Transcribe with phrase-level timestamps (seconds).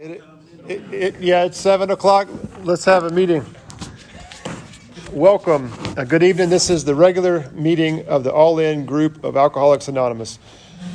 [0.00, 0.22] It,
[0.68, 2.28] it, it, yeah, it's seven o'clock.
[2.62, 3.44] Let's have a meeting.
[5.10, 5.72] Welcome.
[5.96, 6.50] Uh, good evening.
[6.50, 10.38] This is the regular meeting of the All In group of Alcoholics Anonymous.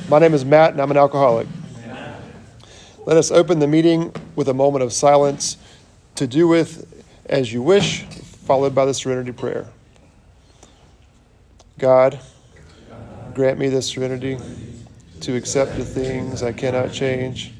[0.07, 1.49] My name is Matt, and I'm an alcoholic.
[3.05, 5.57] Let us open the meeting with a moment of silence
[6.15, 9.67] to do with as you wish, followed by the serenity prayer.
[11.77, 12.21] God,
[13.33, 14.37] grant me the serenity
[15.19, 17.52] to accept the things I cannot change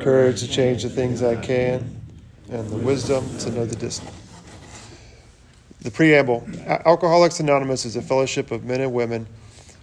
[0.00, 2.00] courage to change the things I can,
[2.50, 4.10] and the wisdom to know the distance.
[5.80, 9.26] The preamble Alcoholics Anonymous is a fellowship of men and women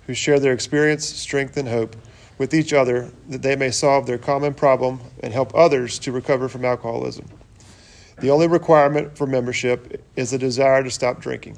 [0.07, 1.95] who share their experience, strength, and hope
[2.37, 6.47] with each other that they may solve their common problem and help others to recover
[6.47, 7.27] from alcoholism.
[8.19, 11.57] The only requirement for membership is a desire to stop drinking.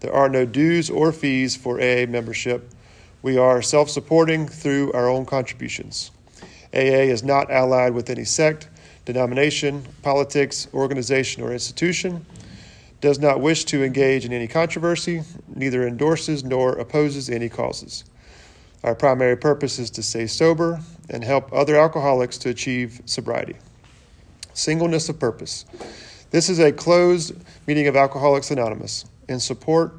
[0.00, 2.70] There are no dues or fees for AA membership.
[3.22, 6.10] We are self supporting through our own contributions.
[6.74, 8.68] AA is not allied with any sect,
[9.04, 12.24] denomination, politics, organization, or institution,
[13.00, 15.22] does not wish to engage in any controversy,
[15.54, 18.04] neither endorses nor opposes any causes.
[18.84, 23.56] Our primary purpose is to stay sober and help other alcoholics to achieve sobriety.
[24.52, 25.64] Singleness of purpose.
[26.30, 27.32] This is a closed
[27.66, 29.04] meeting of Alcoholics Anonymous.
[29.28, 29.94] In support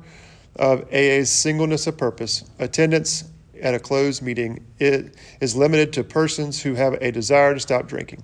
[0.55, 3.23] of AA's singleness of purpose, attendance
[3.61, 7.87] at a closed meeting it is limited to persons who have a desire to stop
[7.87, 8.23] drinking.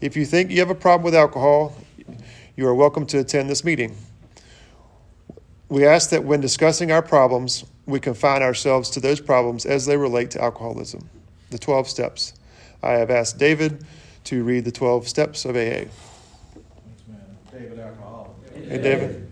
[0.00, 1.76] If you think you have a problem with alcohol,
[2.56, 3.96] you are welcome to attend this meeting.
[5.68, 9.96] We ask that when discussing our problems, we confine ourselves to those problems as they
[9.96, 11.08] relate to alcoholism.
[11.50, 12.34] The 12 steps.
[12.82, 13.84] I have asked David
[14.24, 15.58] to read the 12 steps of AA.
[15.60, 15.90] Thanks,
[17.08, 17.20] man.
[17.50, 18.30] David Alcoholic.
[18.54, 19.31] Hey, David.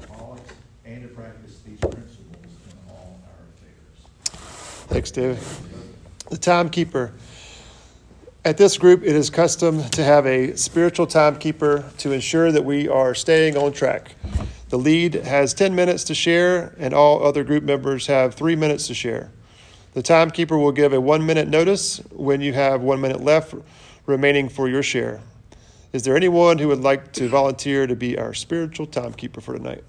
[0.00, 0.52] alcoholics
[0.84, 2.16] and to practice these principles
[2.66, 4.38] in all our affairs.
[4.88, 5.38] Thanks, David.
[6.30, 7.12] The timekeeper.
[8.44, 12.88] At this group, it is custom to have a spiritual timekeeper to ensure that we
[12.88, 14.16] are staying on track.
[14.68, 18.86] The lead has 10 minutes to share, and all other group members have three minutes
[18.88, 19.30] to share.
[19.94, 23.54] The timekeeper will give a one minute notice when you have one minute left
[24.06, 25.20] remaining for your share.
[25.94, 29.84] Is there anyone who would like to volunteer to be our spiritual timekeeper for tonight?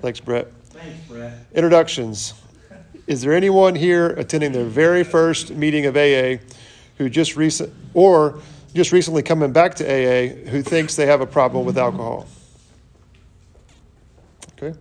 [0.00, 0.50] Thanks, Brett.
[0.70, 1.34] Thanks, Brett.
[1.52, 2.32] Introductions.
[3.06, 6.42] Is there anyone here attending their very first meeting of AA
[6.96, 8.40] who just recent or
[8.72, 12.26] just recently coming back to AA who thinks they have a problem with alcohol?
[14.56, 14.78] Okay.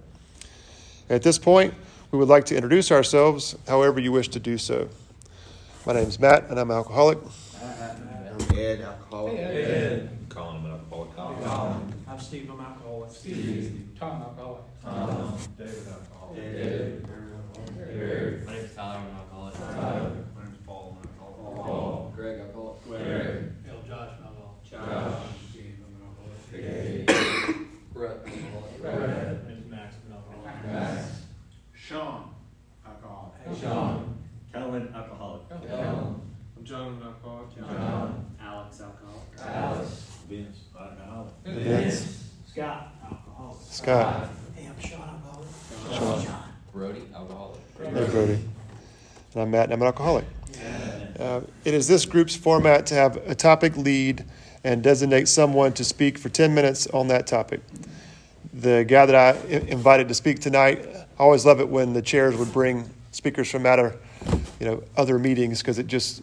[1.09, 1.73] At this point,
[2.11, 4.87] we would like to introduce ourselves however you wish to do so.
[5.89, 7.17] My name is Matt, and I'm an alcoholic.
[7.59, 9.37] I'm Ed, alcoholic.
[9.37, 10.09] Hey, Ed.
[10.29, 11.15] Colin, I'm an alcoholic.
[11.15, 11.93] Colin.
[12.07, 13.11] I'm Steve, I'm alcoholic.
[13.11, 13.89] Steve.
[13.99, 14.61] Tom, alcoholic.
[14.83, 15.35] Tom.
[15.57, 16.35] David, alcoholic.
[16.35, 17.07] David.
[17.75, 18.45] David.
[18.45, 19.55] My name is Tyler, I'm an alcoholic.
[19.55, 20.11] Tyler.
[20.35, 21.65] My name is Paul, I'm an alcoholic.
[21.65, 22.13] Paul.
[22.15, 22.87] Greg, alcoholic.
[22.87, 23.65] Greg.
[23.65, 24.63] Bill, Josh, I'm alcoholic.
[24.69, 25.25] Josh.
[25.49, 26.37] Steve, I'm an alcoholic.
[26.51, 27.65] Dave.
[27.95, 28.79] Brett, alcoholic.
[28.79, 29.43] Brett.
[29.43, 30.71] My name is Max, I'm an alcoholic.
[30.71, 31.25] Max.
[31.73, 32.29] Sean,
[32.85, 33.33] alcoholic.
[33.43, 34.08] Hey, Sean.
[34.53, 35.41] Kelvin, alcoholic.
[35.69, 36.21] Ellen.
[36.57, 37.55] I'm John, I'm alcoholic.
[37.55, 38.25] John.
[38.41, 39.55] Alex, alcoholic.
[39.55, 40.17] Alice.
[40.27, 41.33] Vince, alcoholic.
[41.45, 42.23] Vince.
[42.51, 43.57] Scott, alcoholic.
[43.69, 44.29] Scott.
[44.55, 45.47] Hey, I'm Sean, alcoholic.
[45.91, 46.25] Sean.
[46.25, 46.43] Sean.
[46.73, 47.59] Brody, alcoholic.
[47.77, 48.39] Hey, Brody.
[49.33, 50.25] And I'm Matt, and I'm an alcoholic.
[51.19, 54.25] Uh, it is this group's format to have a topic lead
[54.63, 57.61] and designate someone to speak for 10 minutes on that topic.
[58.53, 62.35] The guy that I invited to speak tonight, I always love it when the chairs
[62.35, 63.95] would bring speakers from out of,
[64.59, 66.21] you know, other meetings because it just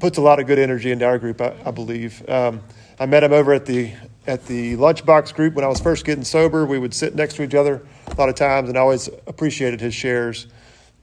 [0.00, 2.28] puts a lot of good energy into our group, I, I believe.
[2.28, 2.60] Um,
[2.98, 3.92] I met him over at the
[4.26, 6.64] at the lunchbox group when I was first getting sober.
[6.66, 9.80] We would sit next to each other a lot of times, and I always appreciated
[9.80, 10.46] his shares.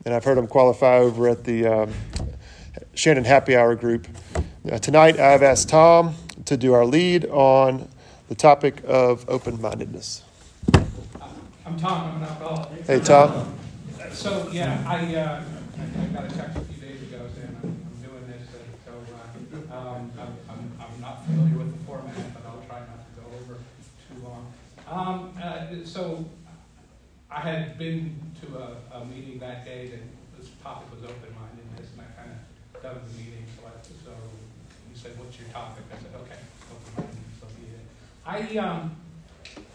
[0.05, 1.93] And I've heard him qualify over at the um,
[2.93, 4.07] Shannon Happy Hour group.
[4.69, 6.15] Uh, tonight, I've asked Tom
[6.45, 7.87] to do our lead on
[8.29, 10.23] the topic of open mindedness.
[11.65, 12.85] I'm Tom, I'm an alcoholic.
[12.85, 13.55] Hey, Tom.
[14.19, 15.41] So, yeah, I, uh,
[15.79, 18.49] I I got a text a few days ago saying I'm, I'm doing this,
[18.83, 22.99] so, uh, um, I'm, I'm, I'm not familiar with the format, but I'll try not
[22.99, 24.51] to go over too long.
[24.89, 26.25] Um, uh, so,
[27.31, 32.01] I had been to a, a meeting that day, and this topic was open-mindedness, and
[32.01, 32.31] I kind
[32.75, 33.71] of done the meeting, so I,
[34.03, 34.11] so
[34.91, 35.85] you said, what's your topic?
[35.93, 37.71] I said, okay, open-mindedness, so be.
[38.25, 38.97] I, um,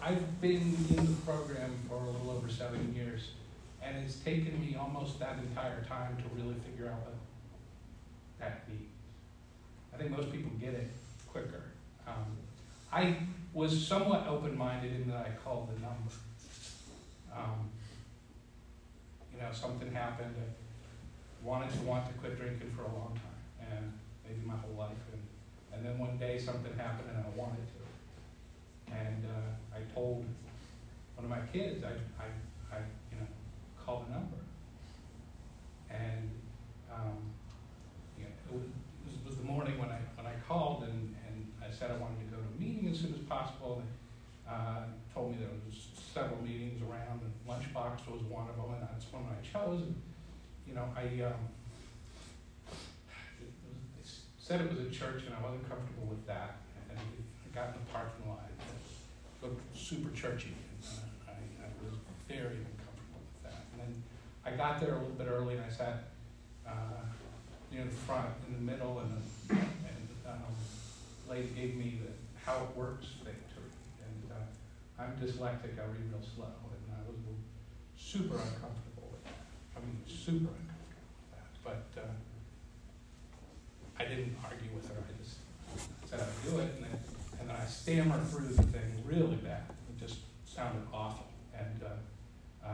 [0.03, 3.31] I've been in the program for a little over seven years,
[3.85, 7.15] and it's taken me almost that entire time to really figure out what
[8.41, 8.91] that means.
[9.93, 10.91] I think most people get it
[11.31, 11.63] quicker.
[12.07, 12.37] Um,
[12.93, 13.17] I
[13.53, 16.11] was somewhat open-minded in that I called the number.
[17.35, 17.71] Um,
[19.33, 23.71] you know, something happened, I wanted to want to quit drinking for a long time,
[23.71, 23.93] and
[24.27, 25.23] maybe my whole life, and,
[25.75, 28.95] and then one day something happened and I wanted to.
[28.95, 30.25] And uh, I told
[31.17, 32.27] one of my kids, I, I,
[33.85, 34.37] called the number.
[35.91, 36.31] And,
[36.93, 37.19] um,
[38.19, 41.53] you know, it was, it was the morning when I, when I called and, and
[41.63, 43.83] I said I wanted to go to a meeting as soon as possible.
[43.83, 43.89] And,
[44.47, 44.85] uh,
[45.15, 49.11] told me there was several meetings around and Lunchbox was one of them and that's
[49.13, 49.81] one I chose.
[49.83, 49.95] And,
[50.67, 51.49] you know, I, um,
[54.45, 56.61] said it was a church and I wasn't comfortable with that.
[56.91, 60.53] And I got in the parking lot It looked super churchy.
[60.53, 61.97] And, uh, I, I was
[62.29, 63.65] very uncomfortable with that.
[63.73, 64.03] And then
[64.47, 66.05] I got there a little bit early and I sat
[66.67, 67.05] uh,
[67.73, 70.55] near the front, in the middle, and, and um,
[71.29, 72.13] lady gave me the
[72.45, 73.73] how it works thing to read.
[74.05, 77.17] And uh, I'm dyslexic, I read real slow, and I was
[77.97, 79.47] super uncomfortable with that.
[79.77, 81.49] I mean, super uncomfortable with that.
[81.65, 82.15] But uh,
[83.99, 85.01] I didn't argue with her.
[85.01, 85.39] I just
[86.11, 86.99] said I would do it, and then
[87.41, 89.65] and then I stammer through the thing really bad.
[89.89, 91.27] It just sounded awful.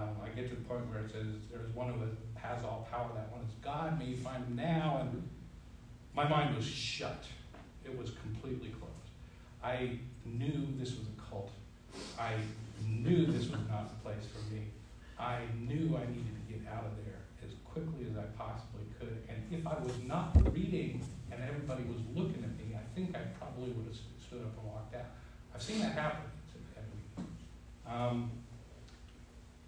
[0.01, 2.01] Um, I get to the point where it says, There's one who
[2.35, 4.99] has all power, that one is God, may you find him now.
[5.01, 5.29] And
[6.15, 7.25] my mind was shut,
[7.85, 8.95] it was completely closed.
[9.63, 11.51] I knew this was a cult.
[12.19, 12.33] I
[12.87, 14.63] knew this was not the place for me.
[15.19, 19.23] I knew I needed to get out of there as quickly as I possibly could.
[19.29, 23.21] And if I was not reading and everybody was looking at me, I think I
[23.39, 23.97] probably would have
[24.27, 25.13] stood up and walked out.
[25.55, 26.31] I've seen that happen.
[27.87, 28.31] Um,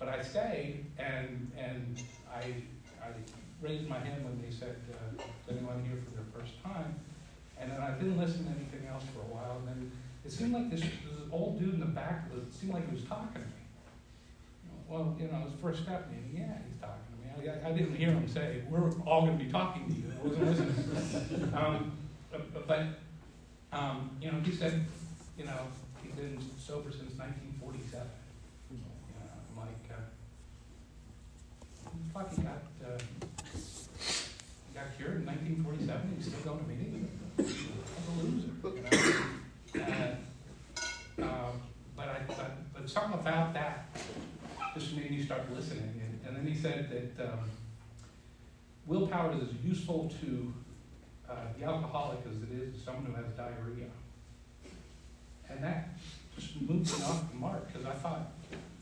[0.05, 2.43] but I stayed, and and I
[3.01, 3.11] I
[3.61, 6.97] raised my hand when they said, uh, "Is anyone here for their first time?"
[7.61, 9.59] And then I didn't listen to anything else for a while.
[9.59, 9.93] And then
[10.25, 10.91] it seemed like this, this
[11.31, 13.63] old dude in the back was it seemed like he was talking to me.
[14.89, 17.49] Well, you know, his first step meeting, yeah, he's talking to me.
[17.49, 20.27] I, I didn't hear him say, "We're all going to be talking to you." I
[20.27, 21.55] wasn't listening.
[21.55, 21.93] um,
[22.33, 22.87] but, but
[23.73, 24.85] um, you know, he said,
[25.39, 25.61] you know,
[26.03, 28.09] he's been sober since 1947.
[28.71, 28.93] You know,
[29.51, 30.03] I'm like, uh,
[32.13, 32.99] he got, uh,
[34.75, 37.11] got cured in 1947 and he's still going to meetings?
[37.39, 38.49] I'm a loser,
[39.75, 40.17] you know?
[41.23, 41.63] Um,
[41.97, 43.97] but, I, but, but something about that
[44.75, 46.01] just made me start listening.
[46.03, 47.51] And, and then he said that um,
[48.87, 50.53] willpower is as useful to
[51.29, 53.87] uh, the alcoholic as it is to someone who has diarrhea.
[55.49, 55.91] And that
[56.37, 58.33] just moved me off the mark because I thought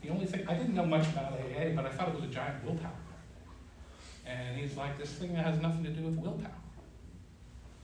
[0.01, 2.33] the only thing, I didn't know much about AA, but I thought it was a
[2.33, 2.91] giant willpower.
[4.31, 6.51] And he's like, this thing has nothing to do with willpower.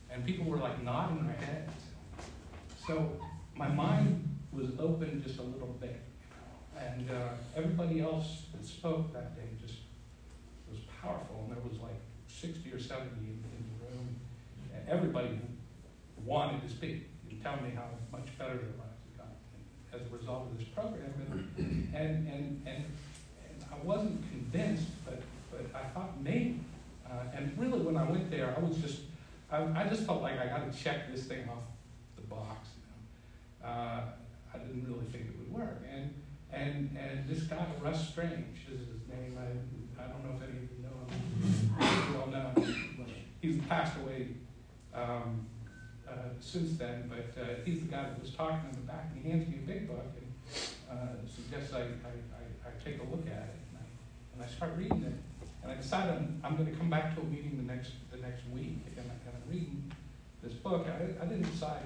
[0.10, 1.74] And people were like nodding their heads.
[2.86, 3.12] So
[3.56, 6.02] my mind was open just a little bit.
[6.80, 9.80] And uh, everybody else that spoke that day just
[10.70, 11.46] was powerful.
[11.48, 14.16] And there was like 60 or 70 in, in the room.
[14.74, 15.40] And everybody
[16.24, 19.36] wanted to speak and tell me how much better their lives had gotten
[19.94, 21.14] as a result of this program.
[21.58, 25.22] And, and, and, and, and I wasn't convinced, but
[25.84, 26.60] I thought maybe.
[27.06, 29.02] Uh, and really, when I went there, I was just,
[29.52, 31.64] I, I just felt like I got to check this thing off
[32.16, 32.68] the box.
[32.76, 33.74] You know?
[33.74, 34.02] uh,
[34.54, 35.84] I didn't really think it would work.
[35.90, 36.14] And,
[36.52, 39.38] and, and this guy, Russ Strange, is his name.
[39.40, 42.14] I, I don't know if any of you know him.
[42.14, 42.88] Well known.
[43.42, 44.30] He's passed away
[44.94, 45.46] um,
[46.10, 49.24] uh, since then, but uh, he's the guy that was talking in the back, and
[49.24, 50.28] he hands me a big book and
[50.90, 53.60] uh, suggests I, I, I, I, take a look at it.
[53.70, 53.86] And I,
[54.34, 55.14] and I start reading it,
[55.68, 58.18] and I decided I'm, I'm going to come back to a meeting the next, the
[58.18, 59.92] next week, and, I, I'm reading
[60.42, 60.88] this book.
[60.88, 61.84] I, I didn't decide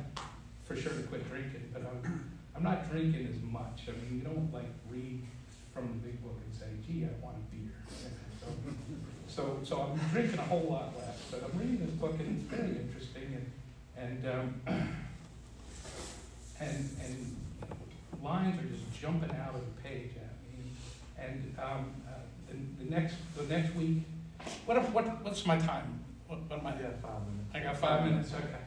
[0.65, 3.87] for sure to quit drinking, but I'm, I'm not drinking as much.
[3.87, 5.23] I mean, you don't like read
[5.73, 7.71] from the big book and say, gee, I want a beer.
[8.39, 8.47] So,
[9.27, 12.49] so, so I'm drinking a whole lot less, but I'm reading this book and it's
[12.49, 13.47] very interesting
[13.97, 14.61] and, and, um,
[16.59, 17.35] and, and
[18.21, 20.71] lines are just jumping out of the page at me.
[21.17, 22.00] And, um,
[22.79, 24.03] the, next, the next week,
[24.65, 25.99] what, what, what's my time?
[26.27, 26.71] What, what am I?
[26.71, 27.53] Yeah, five minutes.
[27.53, 28.61] I got five minutes, okay.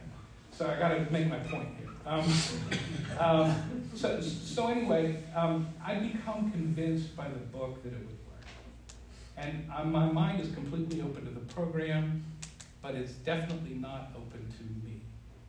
[0.51, 1.89] So I gotta make my point here.
[2.05, 2.33] Um,
[3.19, 8.45] um, so, so anyway, um, I become convinced by the book that it would work.
[9.37, 12.23] And uh, my mind is completely open to the program,
[12.81, 15.01] but it's definitely not open to me.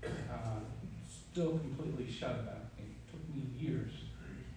[0.03, 0.61] Uh,
[1.33, 2.87] still completely shut about me.
[2.87, 3.93] It took me years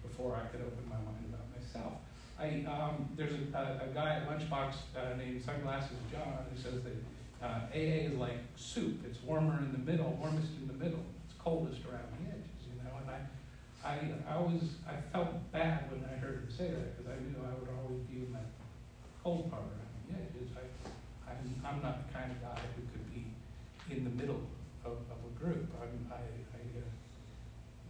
[0.02, 1.99] before I could open my mind about myself.
[2.40, 6.80] I, um, there's a, a, a guy at Lunchbox uh, named Sunglasses John who says
[6.82, 6.96] that
[7.44, 9.04] uh, AA is like soup.
[9.04, 11.04] It's warmer in the middle, warmest in the middle.
[11.28, 12.96] It's coldest around the edges, you know.
[12.96, 13.20] And I,
[13.84, 17.36] I, I always, I felt bad when I heard him say that because I knew
[17.44, 18.48] I would always be in that
[19.22, 20.48] cold part around the edges.
[20.56, 20.64] I,
[21.28, 23.28] I'm, I'm not the kind of guy who could be
[23.92, 24.40] in the middle
[24.84, 25.68] of, of a group.
[25.76, 26.24] I'm, I,
[26.56, 26.88] I uh,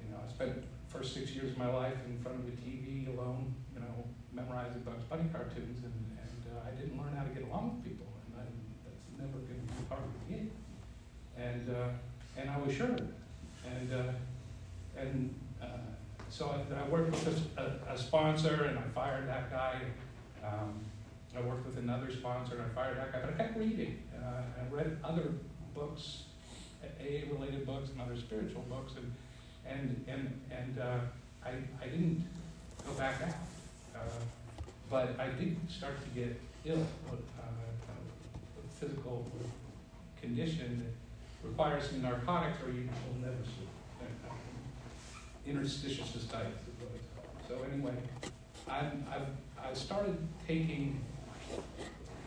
[0.03, 3.07] you know, I spent first six years of my life in front of a TV
[3.15, 3.55] alone,
[4.33, 7.85] memorizing Bugs Bunny cartoons, and, and uh, I didn't learn how to get along with
[7.85, 8.47] people, and I,
[8.85, 10.51] that's never going to be part of me.
[11.37, 11.89] And uh,
[12.37, 12.97] and I was sure.
[13.67, 14.13] And uh,
[14.97, 15.67] and uh,
[16.29, 19.81] so I, I worked with a, a, sponsor, and I fired that guy.
[20.45, 20.81] Um,
[21.37, 23.21] I worked with another sponsor, and I fired that guy.
[23.21, 24.03] But I kept reading.
[24.15, 25.33] Uh, I read other
[25.75, 26.25] books,
[26.83, 29.13] AA-related books, and other spiritual books, and
[29.67, 30.99] and and and uh,
[31.45, 31.51] I
[31.83, 32.25] I didn't
[32.87, 33.35] go back out.
[34.01, 34.05] Uh,
[34.89, 39.27] but I did start to get ill with uh, a physical
[40.21, 43.69] condition that requires some narcotics or you will never sleep.
[45.47, 47.37] Interstitial cystitis is what it's called.
[47.49, 47.95] So anyway,
[48.69, 50.17] I'm, I've, I started
[50.47, 51.01] taking,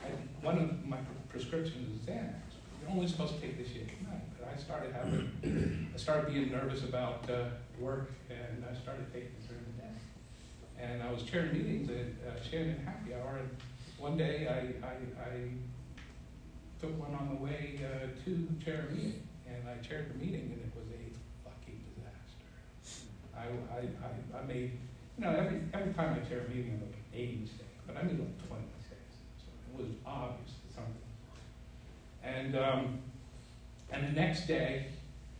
[0.04, 0.08] I,
[0.44, 0.98] one of my
[1.30, 2.34] prescriptions is Xanax.
[2.82, 6.34] You're only supposed to take this shit at night, but I started having, I started
[6.34, 7.46] being nervous about uh,
[7.80, 9.94] work and I started taking it during the day.
[10.80, 13.50] And I was chairing meetings at uh, Shannon Happy Hour, and
[13.98, 15.50] one day I, I, I
[16.82, 20.52] took one on the way uh, to chair a meeting, and I chaired the meeting,
[20.52, 23.08] and it was a fucking disaster.
[23.36, 24.78] I, I, I, I made,
[25.18, 28.04] you know, every, every time I chair a meeting, I make 80 mistakes, but I
[28.04, 29.16] made like 20 mistakes.
[29.40, 30.94] So it was obvious that something.
[32.24, 33.00] And, um,
[33.92, 34.88] and the next day,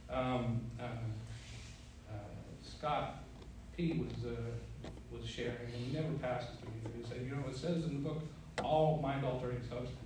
[0.10, 2.16] um, uh, uh,
[2.64, 3.24] Scott
[3.76, 3.94] P.
[3.94, 4.36] was uh,
[5.18, 7.02] was sharing, and he never passes to me.
[7.02, 8.22] He said, you know, it says in the book,
[8.64, 9.98] all mind-altering substances.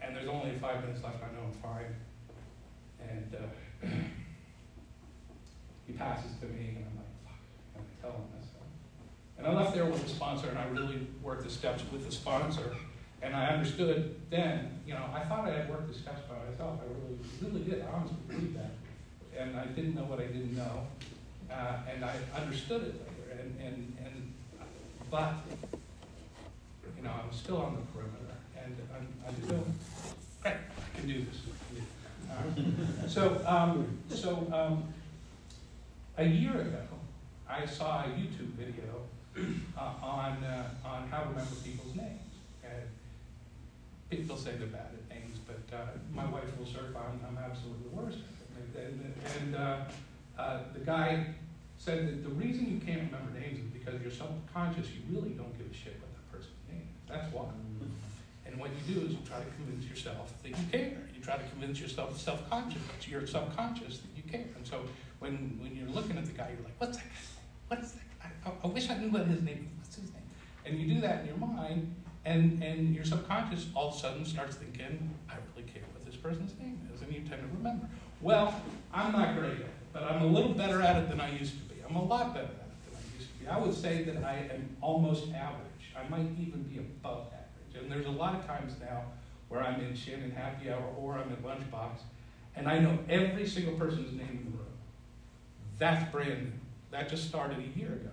[0.00, 1.22] And there's only five minutes left.
[1.22, 1.94] I know I'm fine.
[3.08, 3.86] And uh,
[5.86, 7.38] he passes to me, and I'm like, fuck,
[7.74, 8.48] can I tell him this?
[9.38, 12.12] And I left there with the sponsor, and I really worked the steps with the
[12.12, 12.76] sponsor.
[13.22, 16.80] And I understood then, you know, I thought I had worked the steps by myself.
[16.80, 17.82] I really, really did.
[17.82, 18.70] I honestly believe that.
[19.38, 20.86] And I didn't know what I didn't know.
[21.50, 23.11] Uh, and I understood it.
[23.40, 24.32] And, and, and,
[25.10, 25.34] but,
[26.96, 28.36] you know, I'm still on the perimeter.
[28.62, 29.64] And I'm, I'm still,
[30.42, 31.40] great, I can do this.
[32.30, 34.84] Uh, so, um, so um,
[36.16, 36.82] a year ago,
[37.48, 39.02] I saw a YouTube video
[39.76, 42.20] uh, on, uh, on how to remember people's names.
[42.64, 42.82] And
[44.08, 47.90] people say they're bad at names, but uh, my wife will certify I'm, I'm absolutely
[47.90, 48.18] the worst.
[48.76, 49.76] And, and uh,
[50.38, 51.26] uh, the guy
[51.82, 54.86] said that the reason you can't remember names is because you're subconscious.
[54.94, 57.10] You really don't give a shit what that person's name is.
[57.10, 57.42] That's why.
[57.42, 57.90] Mm-hmm.
[58.46, 61.02] And what you do is you try to convince yourself that you care.
[61.12, 64.46] You try to convince yourself self-conscious, you're subconscious that you care.
[64.54, 64.82] And so
[65.18, 67.50] when, when you're looking at the guy, you're like, what's that guy's name?
[67.66, 68.02] What is that?
[68.46, 69.78] I, I wish I knew what his name is.
[69.80, 70.22] What's his name?
[70.64, 71.92] And you do that in your mind,
[72.24, 76.14] and, and your subconscious all of a sudden starts thinking, I really care what this
[76.14, 77.88] person's name is, and you tend to remember.
[78.20, 78.54] Well,
[78.94, 81.54] I'm not great at it, but I'm a little better at it than I used
[81.54, 81.71] to be.
[81.92, 83.48] I'm a lot better at it than I used to be.
[83.48, 85.92] I would say that I am almost average.
[85.94, 87.82] I might even be above average.
[87.82, 89.02] And there's a lot of times now
[89.50, 91.98] where I'm in Shannon and Happy Hour or I'm at Lunchbox,
[92.56, 94.66] and I know every single person's name in the room.
[95.78, 96.52] That's brand new.
[96.92, 98.10] That just started a year ago.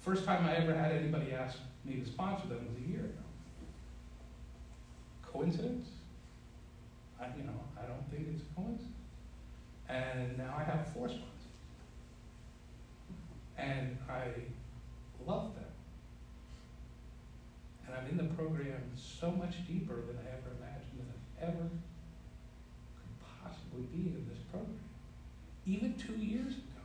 [0.00, 3.24] First time I ever had anybody ask me to sponsor them was a year ago.
[5.22, 5.88] Coincidence?
[7.18, 8.92] I, you know, I don't think it's a coincidence.
[9.88, 11.37] And now I have four sponsors.
[13.58, 14.28] And I
[15.26, 15.64] love them.
[17.86, 21.68] And I'm in the program so much deeper than I ever imagined that I ever
[22.96, 24.78] could possibly be in this program.
[25.66, 26.84] Even two years ago,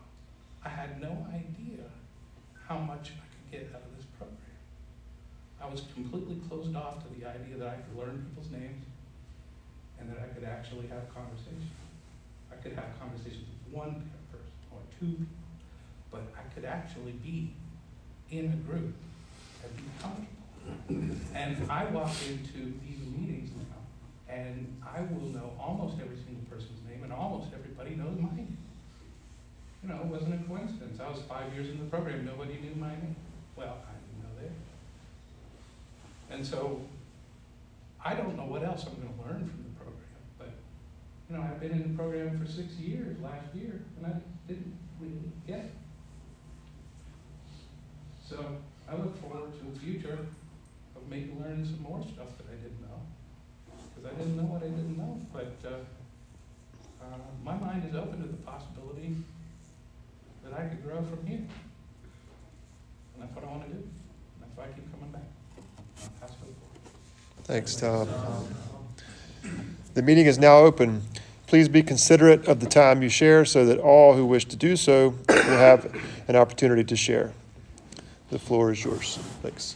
[0.65, 1.86] I had no idea
[2.68, 4.39] how much I could get out of this program.
[5.62, 8.84] I was completely closed off to the idea that I could learn people's names
[10.00, 11.72] and that I could actually have conversations.
[12.51, 15.42] I could have conversations with one person or two people,
[16.53, 17.53] could actually be
[18.31, 18.93] in a group
[19.63, 20.27] and be comfortable.
[21.33, 26.79] And I walk into these meetings now, and I will know almost every single person's
[26.88, 28.57] name, and almost everybody knows my name.
[29.81, 31.00] You know, it wasn't a coincidence.
[31.00, 33.15] I was five years in the program, nobody knew my name.
[33.55, 34.62] Well, I didn't know theirs.
[36.31, 36.81] And so,
[38.03, 40.51] I don't know what else I'm gonna learn from the program, but,
[41.29, 44.13] you know, I've been in the program for six years last year, and I
[44.48, 45.72] didn't really get.
[48.33, 48.43] So,
[48.89, 50.17] I look forward to the future
[50.95, 52.97] of maybe learning some more stuff that I didn't know.
[53.93, 58.21] Because I didn't know what I didn't know, but, uh, uh, my mind is open
[58.23, 59.17] to the possibility
[60.43, 61.45] that I could grow from here.
[63.13, 63.77] And that's what I wanna do.
[63.77, 65.29] And that's why I keep coming back.
[67.43, 68.09] Thanks, Tom.
[69.93, 71.03] The meeting is now open.
[71.45, 74.75] Please be considerate of the time you share so that all who wish to do
[74.75, 75.93] so will have
[76.27, 77.31] an opportunity to share.
[78.30, 79.18] The floor is yours.
[79.42, 79.75] Thanks.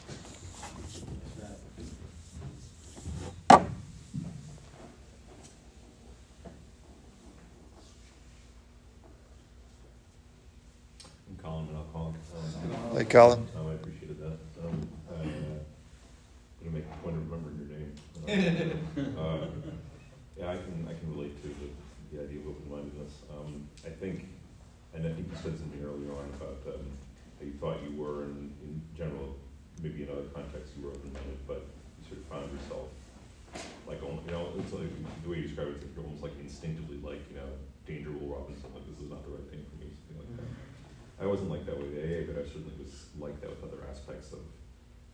[11.30, 12.16] I'm Colin, an alcoholic.
[12.36, 13.48] Um, Hey, Colin.
[13.54, 14.38] Tom, I appreciated that.
[14.66, 15.60] Um, I, uh,
[16.64, 17.94] gonna make a point of remembering your name.
[19.18, 19.48] Uh,
[20.38, 23.14] Yeah, I can, I can relate to the, the idea of open-mindedness.
[23.34, 24.28] Um, I think,
[24.94, 26.86] and I think you said something earlier on about, um,
[27.40, 29.36] how you thought you were in, in general,
[29.82, 31.66] maybe in other contexts you were open-minded, but
[32.00, 32.90] you sort of found yourself
[33.88, 34.92] like, you know, it's like,
[35.24, 37.48] the way you describe it, it's like almost like instinctively like, you know,
[37.86, 41.24] danger will Robinson, like this is not the right thing for me, something like that.
[41.24, 44.34] I wasn't like that with AA, but I certainly was like that with other aspects
[44.34, 44.44] of,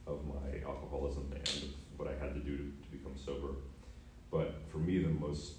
[0.08, 3.62] of my alcoholism and what I had to do to, to become sober.
[4.32, 5.54] But for me, the most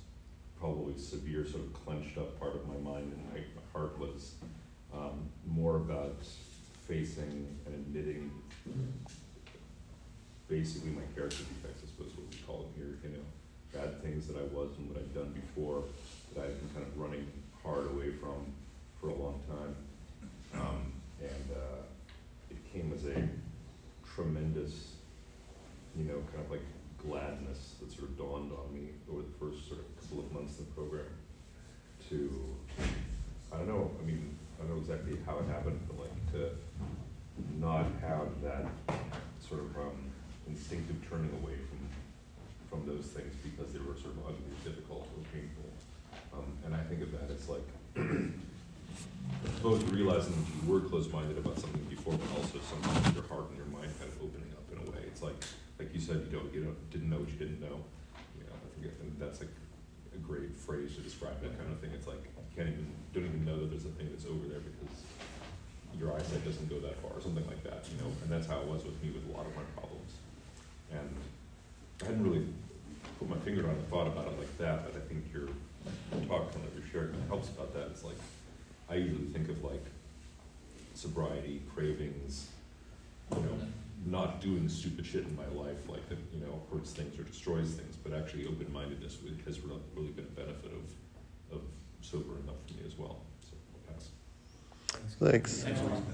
[0.59, 4.35] probably severe sort of clenched up part of my mind and my, my heart was
[4.93, 6.17] um, more about
[6.87, 8.31] facing and admitting
[10.49, 13.25] basically my character defects, I suppose what we call them here, you know,
[13.73, 15.85] bad things that I was and what I'd done before
[16.35, 17.27] that I've been kind of running
[17.63, 18.53] hard away from
[19.01, 19.77] for a long time.
[20.55, 21.83] Um, and uh,
[22.51, 23.29] it came as a
[24.15, 24.93] tremendous,
[25.97, 26.63] you know, kind of like
[26.99, 30.59] gladness that sort of dawned on me over the first sort of couple of months
[30.59, 31.07] in the program
[32.09, 32.55] to,
[33.53, 36.57] I don't know, I mean, I don't know exactly how it happened, but like to
[37.61, 38.65] not have that
[39.47, 40.09] sort of um,
[40.49, 41.81] instinctive turning away from
[42.71, 45.69] from those things because they were sort of ugly, or difficult, or painful.
[46.33, 47.69] Um, and I think of that as like
[49.63, 53.59] both realizing that you were closed-minded about something before, but also sometimes your heart and
[53.59, 55.05] your mind kind of opening up in a way.
[55.07, 55.37] It's like,
[55.79, 57.85] like you said, you don't, you don't, didn't know what you didn't know.
[58.39, 59.55] You know, I think, that's like
[60.15, 61.91] a great phrase to describe that kind of thing.
[61.95, 62.23] It's like
[62.57, 65.03] can't even, don't even know that there's a thing that's over there because
[65.99, 67.87] your eyesight doesn't go that far, or something like that.
[67.91, 70.13] You know, and that's how it was with me with a lot of my problems.
[70.93, 71.11] And
[72.03, 72.47] I hadn't really
[73.19, 75.49] put my finger on it, thought about it like that, but I think your
[76.27, 77.87] talk kind of your sharing kind of helps about that.
[77.89, 78.19] It's like
[78.89, 79.85] I usually think of like
[80.95, 82.49] sobriety, cravings,
[83.35, 83.59] you know,
[84.07, 87.73] not doing stupid shit in my life like that, you know, hurts things or destroys
[87.73, 91.63] things, but actually open-mindedness has really, really been a benefit of, of
[92.05, 93.23] sobering up for me as well.
[93.41, 94.11] So I'll pass.
[95.19, 95.65] Thanks.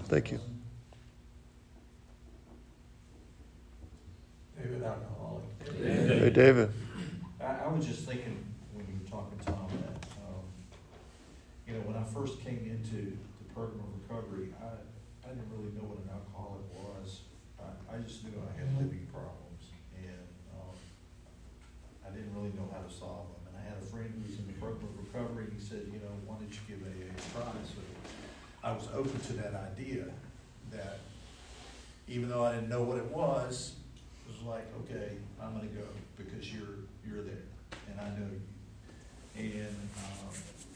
[0.09, 0.41] Thank you.
[4.57, 5.45] David alcoholic.
[5.83, 6.71] Hey, David.
[7.41, 10.45] I, I was just thinking, when you were talking, Tom, that, um,
[11.67, 15.73] you know, when I first came into the program of recovery, I, I didn't really
[15.73, 17.23] know what an alcoholic was.
[17.59, 20.77] I, I just knew I had living problems, and, um,
[22.07, 23.40] I didn't really know how to solve them.
[23.91, 26.51] And friend who was in the program of recovery, he said, you know, why don't
[26.51, 27.53] you give AA a try?
[27.67, 27.81] So
[28.63, 30.05] I was open to that idea,
[30.71, 31.01] that
[32.07, 33.75] even though I didn't know what it was,
[34.27, 37.47] it was like, okay, I'm gonna go because you're, you're there
[37.91, 38.43] and I know you.
[39.37, 40.35] And, um,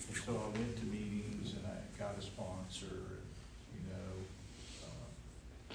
[0.08, 3.20] and so I went to meetings and I got a sponsor,
[3.74, 4.14] you know,
[5.70, 5.74] uh,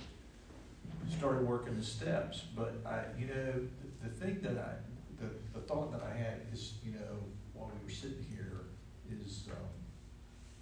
[1.18, 3.54] started working the steps, but I, you know,
[4.02, 4.89] the, the thing that I,
[5.20, 8.66] the, the thought that I had is, you know, while we were sitting here,
[9.10, 9.70] is, um,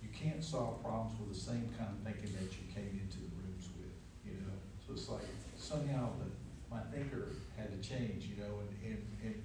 [0.01, 3.31] you can't solve problems with the same kind of thinking that you came into the
[3.37, 3.93] rooms with,
[4.25, 4.55] you know?
[4.85, 6.29] So it's like somehow the,
[6.73, 9.43] my thinker had to change, you know, and, and, and,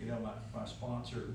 [0.00, 1.34] you know, my, my sponsor,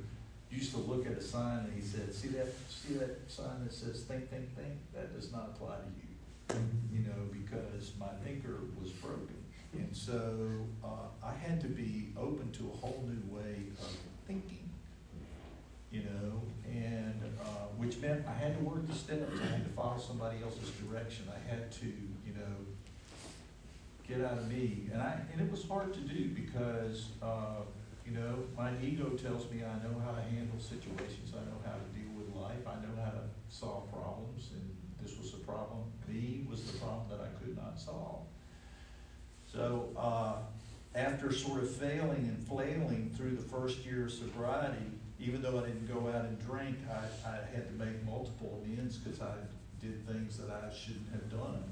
[0.50, 3.74] used to look at a sign and he said, see that, see that sign that
[3.74, 4.80] says think, think, think?
[4.94, 6.62] That does not apply to you,
[6.92, 9.36] you know, because my thinker was broken.
[9.80, 10.88] And so, uh,
[11.24, 13.88] I had to be open to a whole new way of
[14.26, 14.70] thinking,
[15.92, 19.72] you know, and, uh, which meant I had to work the steps, I had to
[19.72, 22.56] follow somebody else's direction, I had to, you know,
[24.08, 27.62] get out of me, and I, and it was hard to do because, uh,
[28.06, 31.74] you know, my ego tells me I know how to handle situations, I know how
[31.74, 35.84] to deal with life, I know how to solve problems, and this was the problem,
[36.08, 38.26] me was the problem that I could not solve.
[39.52, 40.34] So, uh,
[40.96, 45.68] after sort of failing and flailing through the first year of sobriety, even though I
[45.68, 49.34] didn't go out and drink, I, I had to make multiple amends because I
[49.82, 51.64] did things that I shouldn't have done.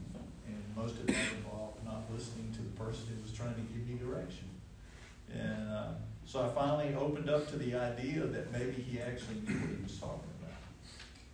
[0.47, 3.87] And most of that involved not listening to the person who was trying to give
[3.87, 4.49] me direction.
[5.33, 5.87] And, uh,
[6.25, 9.83] so I finally opened up to the idea that maybe he actually knew what he
[9.83, 10.61] was talking about.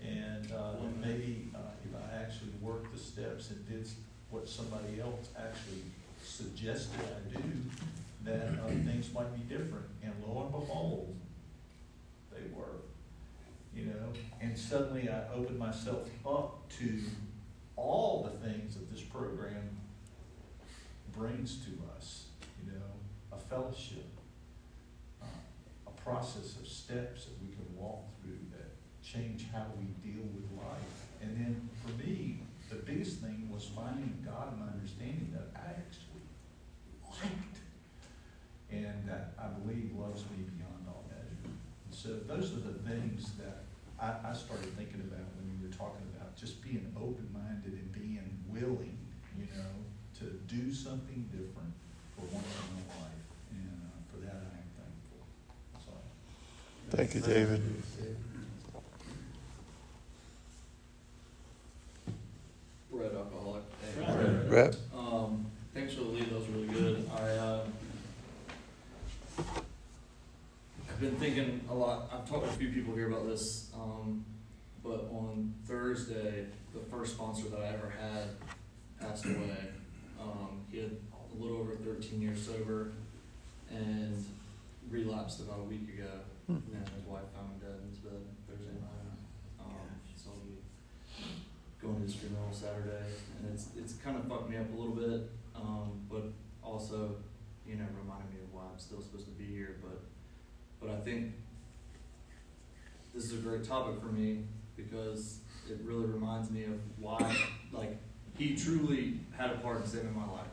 [0.01, 3.87] And, uh, maybe, uh, if I actually worked the steps and did
[4.29, 5.83] what somebody else actually
[6.23, 7.43] suggested I do,
[8.23, 9.85] that, uh, things might be different.
[10.03, 11.15] And lo and behold,
[12.31, 12.81] they were,
[13.75, 14.13] you know?
[14.39, 16.99] And suddenly I opened myself up to
[17.75, 19.69] all the things that this program
[21.17, 22.25] brings to us,
[22.63, 22.85] you know,
[23.33, 24.05] a fellowship,
[25.21, 25.25] uh,
[25.87, 28.71] a process of steps that we can walk through that
[29.03, 31.07] change how we deal with life.
[31.21, 36.00] And then for me, the biggest thing was finding God and understanding that I actually.
[38.81, 41.37] And that I believe loves me beyond all measure.
[41.45, 43.63] And so those are the things that
[43.99, 48.43] I, I started thinking about when you were talking about just being open-minded and being
[48.49, 48.97] willing,
[49.37, 49.69] you know,
[50.19, 51.73] to do something different
[52.17, 53.25] for once in my life.
[53.51, 55.21] And uh, for that, I am thankful.
[55.73, 56.01] That's all.
[56.89, 57.61] Thank you, David.
[62.91, 63.63] Brett alcoholic.
[64.49, 64.75] Brett?
[64.95, 67.09] Um, thanks for the lead, that was really good.
[67.15, 67.63] I, uh,
[70.89, 74.23] I've been thinking a lot, I've talked to a few people here about this, um,
[74.83, 78.29] but on Thursday, the first sponsor that I ever had
[78.99, 79.57] passed away.
[80.19, 82.93] Um, he had a little over thirteen years sober
[83.69, 84.23] and
[84.89, 86.11] relapsed about a week ago.
[86.47, 89.15] And then his wife found him dead in his bed Thursday night.
[89.59, 90.59] Um, so I'll be
[91.81, 93.07] going to his funeral Saturday,
[93.39, 96.31] and it's it's kind of fucked me up a little bit, um, but
[96.63, 97.15] also,
[97.65, 99.77] you know, reminded me of why I'm still supposed to be here.
[99.81, 100.01] But
[100.79, 101.35] but I think
[103.13, 104.43] this is a great topic for me
[104.75, 107.35] because it really reminds me of why,
[107.71, 107.97] like,
[108.37, 110.47] he truly had a part in saving my life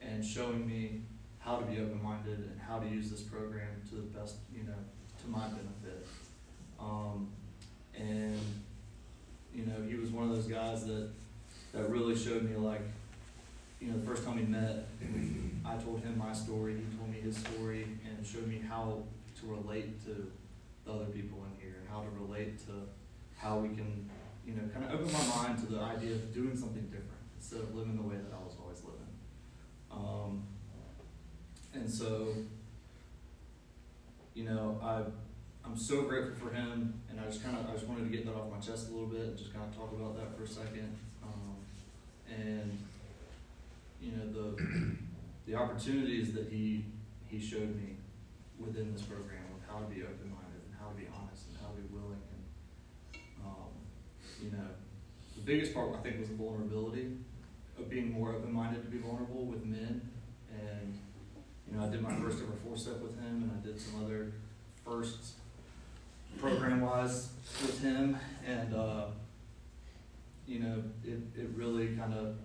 [0.00, 1.02] and showing me
[1.38, 4.74] how to be open-minded and how to use this program to the best, you know,
[5.22, 6.06] to my benefit.
[6.78, 7.28] Um,
[7.96, 8.38] and
[9.54, 11.10] you know, he was one of those guys that
[11.72, 12.82] that really showed me like,
[13.80, 14.86] you know, the first time we met,
[15.64, 19.02] I told him my story, he told me his story, and showed me how
[19.40, 20.30] to relate to
[20.84, 21.38] the other people
[21.92, 22.72] how to relate to
[23.36, 24.08] how we can,
[24.46, 27.60] you know, kind of open my mind to the idea of doing something different instead
[27.60, 29.12] of living the way that I was always living.
[29.90, 30.44] Um,
[31.74, 32.34] and so,
[34.34, 35.02] you know, I
[35.64, 38.26] I'm so grateful for him, and I just kind of I just wanted to get
[38.26, 40.44] that off my chest a little bit and just kind of talk about that for
[40.44, 40.96] a second.
[41.22, 41.56] Um,
[42.28, 42.78] and
[44.00, 44.96] you know the
[45.46, 46.84] the opportunities that he
[47.28, 47.96] he showed me
[48.58, 51.56] within this program of how to be open minded and how to be honest and
[51.92, 53.72] willing and um,
[54.42, 54.68] you know
[55.36, 57.12] the biggest part I think was the vulnerability
[57.78, 60.00] of being more open minded to be vulnerable with men.
[60.52, 60.98] And
[61.68, 64.04] you know I did my first ever four step with him and I did some
[64.04, 64.32] other
[64.84, 65.34] firsts
[66.38, 68.16] program wise with him.
[68.46, 69.06] And uh,
[70.46, 72.36] you know it, it really kind of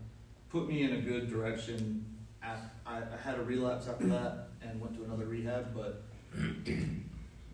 [0.49, 2.05] put me in a good direction.
[2.41, 2.55] I,
[2.85, 6.03] I had a relapse after that and went to another rehab but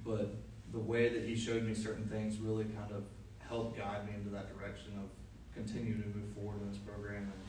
[0.05, 0.35] but
[0.73, 3.03] the way that he showed me certain things really kind of
[3.39, 5.09] helped guide me into that direction of
[5.53, 7.43] continuing to move forward in this program and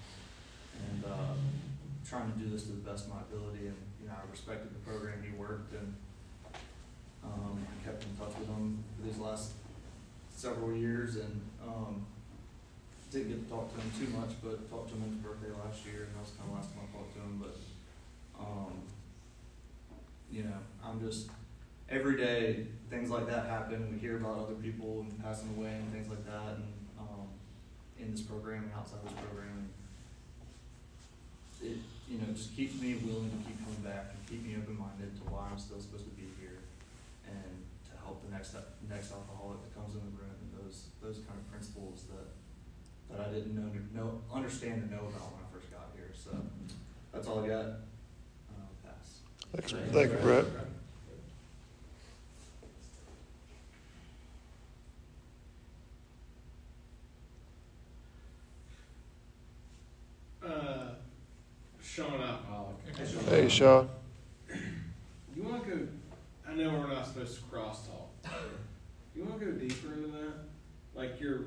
[0.91, 1.35] and uh,
[2.07, 4.75] trying to do this to the best of my ability and you know I respected
[4.75, 5.95] the program he worked and
[7.25, 9.53] um, I kept in touch with him for these last
[10.37, 12.05] several years and um,
[13.11, 15.55] didn't get to talk to him too much, but talked to him on his birthday
[15.65, 17.39] last year, and that was kind of last time I talked to him.
[17.39, 17.57] But
[18.43, 18.75] um,
[20.31, 21.31] you know, I'm just
[21.95, 23.91] every day things like that happen.
[23.93, 26.67] We hear about other people and passing away and things like that, and
[26.99, 27.27] um,
[27.99, 29.71] in this program and outside this program,
[31.63, 31.79] it
[32.11, 35.15] you know just keeps me willing to keep coming back and keep me open minded
[35.17, 36.61] to why I'm still supposed to be here
[37.27, 37.55] and
[37.89, 38.55] to help the next
[38.91, 40.35] next alcoholic that comes in the room.
[40.35, 42.29] And those those kind of principles that
[43.11, 46.11] that I didn't know, know understand or know about when I first got here.
[46.13, 46.31] So
[47.13, 47.67] that's all I got.
[48.83, 49.25] Pass.
[49.57, 50.45] Thanks, thank you, Brett.
[60.45, 60.91] Uh,
[61.83, 62.77] Sean Alcoholic.
[63.29, 63.89] Hey, Sean.
[65.35, 65.89] You want to go?
[66.47, 68.11] I know we're not supposed to crosstalk.
[69.17, 70.35] You want to go deeper into that?
[70.95, 71.41] Like your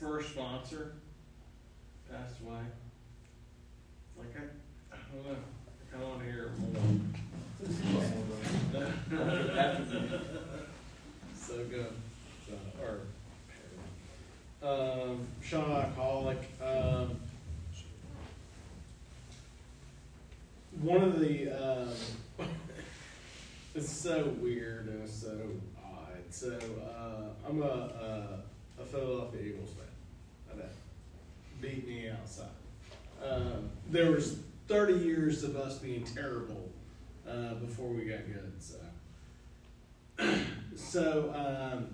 [0.00, 0.92] first sponsor
[2.10, 2.60] passed away.
[4.16, 4.42] Like I,
[4.94, 5.36] I don't know.
[5.68, 6.82] I kind of want to hear more.
[11.34, 11.92] so good.
[12.46, 12.92] So, or
[14.62, 16.38] um, Sean Alcoholic.
[16.62, 17.18] Um,
[20.80, 21.88] one of the um,
[23.74, 25.38] it's so weird and so
[25.84, 26.22] odd.
[26.30, 30.58] So uh, I'm a, a a Philadelphia Eagles fan.
[30.58, 30.72] That
[31.60, 32.46] beat me outside.
[33.24, 34.38] Um, there was
[34.68, 36.70] 30 years of us being terrible
[37.28, 38.52] uh, before we got good.
[38.58, 38.76] So
[40.76, 41.88] so um,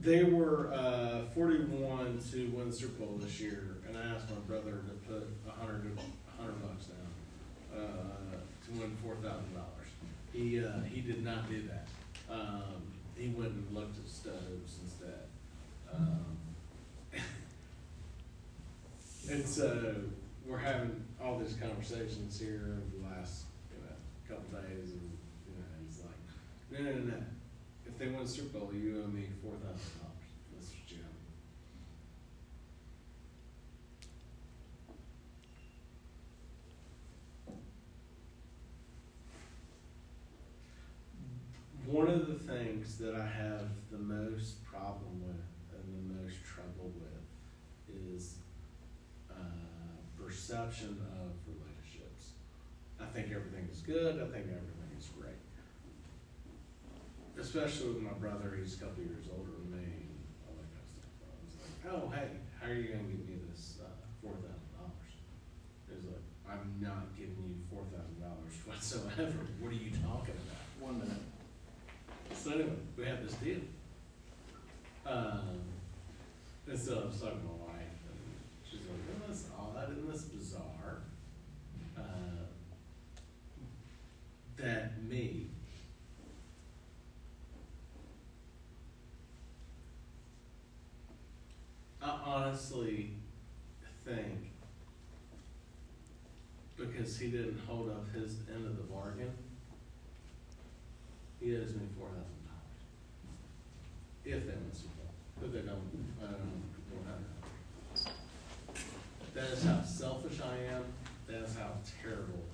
[0.00, 4.36] they were uh, 41 to win the Super Bowl this year, and I asked my
[4.46, 7.08] brother to put 100, 100 bucks down
[7.76, 9.88] uh, to win four thousand dollars.
[10.32, 11.86] He uh, he did not do that.
[12.30, 12.82] Um,
[13.16, 15.24] he went and looked at stoves instead.
[15.92, 16.36] Um,
[19.30, 19.94] and so
[20.46, 23.96] we're having all these conversations here over the last you know
[24.28, 25.10] couple days, and
[25.46, 26.20] you know he's like,
[26.70, 27.24] no, no, no, no.
[28.00, 30.30] If they win the Super Bowl, you owe me four thousand dollars.
[30.54, 31.10] That's what you owe
[41.90, 41.98] me.
[41.98, 46.92] One of the things that I have the most problem with and the most trouble
[47.00, 47.26] with
[48.14, 48.36] is
[49.28, 49.34] uh,
[50.16, 52.34] perception of relationships.
[53.00, 54.22] I think everything is good.
[54.22, 54.77] I think everything.
[57.38, 60.82] Especially with my brother, he's a couple years older than me, and all that kind
[60.82, 61.22] of stuff.
[61.22, 62.28] I was like, oh, hey,
[62.60, 64.34] how are you going to give me this uh, $4,000?
[65.88, 69.46] He's like, I'm not giving you $4,000 whatsoever.
[69.60, 70.66] What are you talking about?
[70.80, 71.22] One minute.
[72.34, 73.60] So anyway, we had this deal.
[75.06, 75.62] Um,
[76.68, 78.18] and so I was talking to my wife, and
[78.68, 79.90] she's like, "Isn't this odd?
[79.90, 81.02] Isn't this bizarre?"
[81.96, 82.44] Uh,
[84.56, 85.46] that me,
[92.02, 92.06] I
[92.38, 93.10] honestly
[94.04, 94.52] think
[96.76, 99.32] because he didn't hold up his end of the bargain,
[101.40, 102.78] he owes me four thousand dollars.
[104.24, 105.90] If they Super Bowl, but they don't,
[106.22, 108.12] I don't know.
[109.34, 110.84] That is how selfish I am,
[111.26, 111.70] that is how
[112.02, 112.44] terrible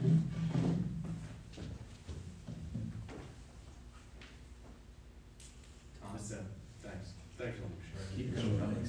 [0.00, 0.24] I am.
[6.00, 6.10] Tom.
[6.14, 6.44] That's it,
[6.82, 8.16] thanks, thanks for sharing.
[8.16, 8.88] Keep your own running.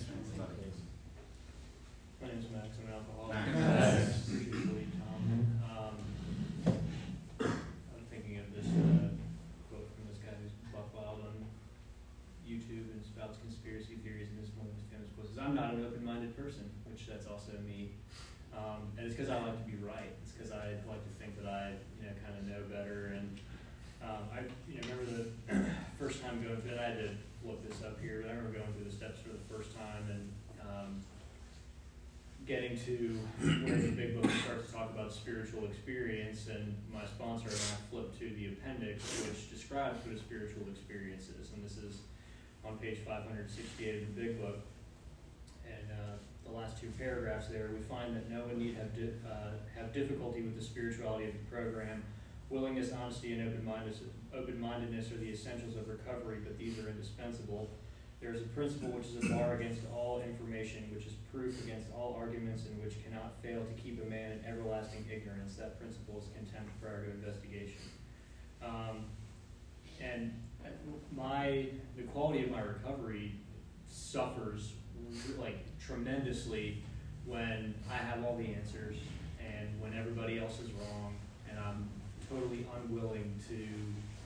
[2.22, 3.38] My name's Max, I'm an alcoholic.
[3.54, 4.30] Max.
[4.30, 5.22] Usually Tom.
[5.64, 5.96] Um,
[7.46, 9.14] I'm thinking of this, uh,
[9.70, 11.46] quote from this guy who's buck wild on
[12.50, 15.76] YouTube and spouts conspiracy theories, and this one of his famous quotes is, I'm not
[15.76, 17.94] an open-minded person, which that's also me.
[18.58, 20.10] Um, and it's because I like to be right.
[20.24, 23.14] It's because I like to think that I, you know, kind of know better.
[23.14, 23.38] And
[24.02, 26.74] um, I, you know, remember the first time going through.
[26.82, 27.10] I had to
[27.46, 28.26] look this up here.
[28.26, 30.34] But I remember going through the steps for the first time and
[30.66, 30.90] um,
[32.50, 33.20] getting to
[33.70, 36.50] where the big book starts to talk about spiritual experience.
[36.50, 41.30] And my sponsor and I flipped to the appendix, which describes what a spiritual experience
[41.38, 41.54] is.
[41.54, 42.02] And this is
[42.66, 44.66] on page 568 of the big book.
[45.68, 49.14] And uh, the last two paragraphs there, we find that no one need have, di-
[49.28, 52.04] uh, have difficulty with the spirituality of the program.
[52.50, 53.42] Willingness, honesty, and
[54.34, 57.70] open-mindedness, are the essentials of recovery, but these are indispensable.
[58.22, 61.88] There is a principle which is a bar against all information, which is proof against
[61.92, 65.56] all arguments, and which cannot fail to keep a man in everlasting ignorance.
[65.56, 67.82] That principle is contempt prior to investigation.
[68.64, 69.06] Um,
[70.02, 70.70] and uh,
[71.16, 73.34] my the quality of my recovery
[73.88, 74.74] suffers
[75.40, 76.84] like tremendously
[77.26, 78.98] when I have all the answers
[79.40, 81.16] and when everybody else is wrong
[81.50, 81.90] and I'm
[82.30, 83.68] totally unwilling to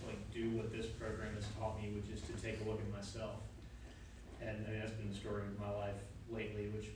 [0.08, 2.92] like do what this program has taught me, which is to take a look at
[2.92, 3.38] myself.
[4.42, 6.00] And I mean, that's been the story of my life
[6.32, 6.88] lately, which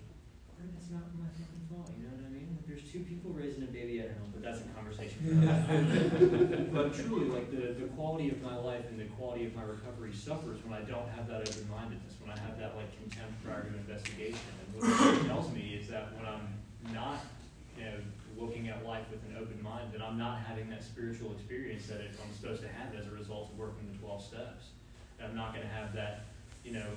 [0.77, 2.47] It's not my fucking fault, you know what I mean?
[2.55, 5.19] Like, There's two people raising a baby at home, but that's a conversation
[6.73, 10.13] But truly, like, the, the quality of my life and the quality of my recovery
[10.13, 13.73] suffers when I don't have that open-mindedness, when I have that, like, contempt prior to
[13.75, 14.39] investigation.
[14.61, 16.47] And what it tells me is that when I'm
[16.93, 17.25] not,
[17.77, 17.97] you know,
[18.37, 22.01] looking at life with an open mind, then I'm not having that spiritual experience that
[22.01, 24.73] I'm supposed to have as a result of working the twelve steps.
[25.19, 26.25] And I'm not gonna have that,
[26.63, 26.87] you know,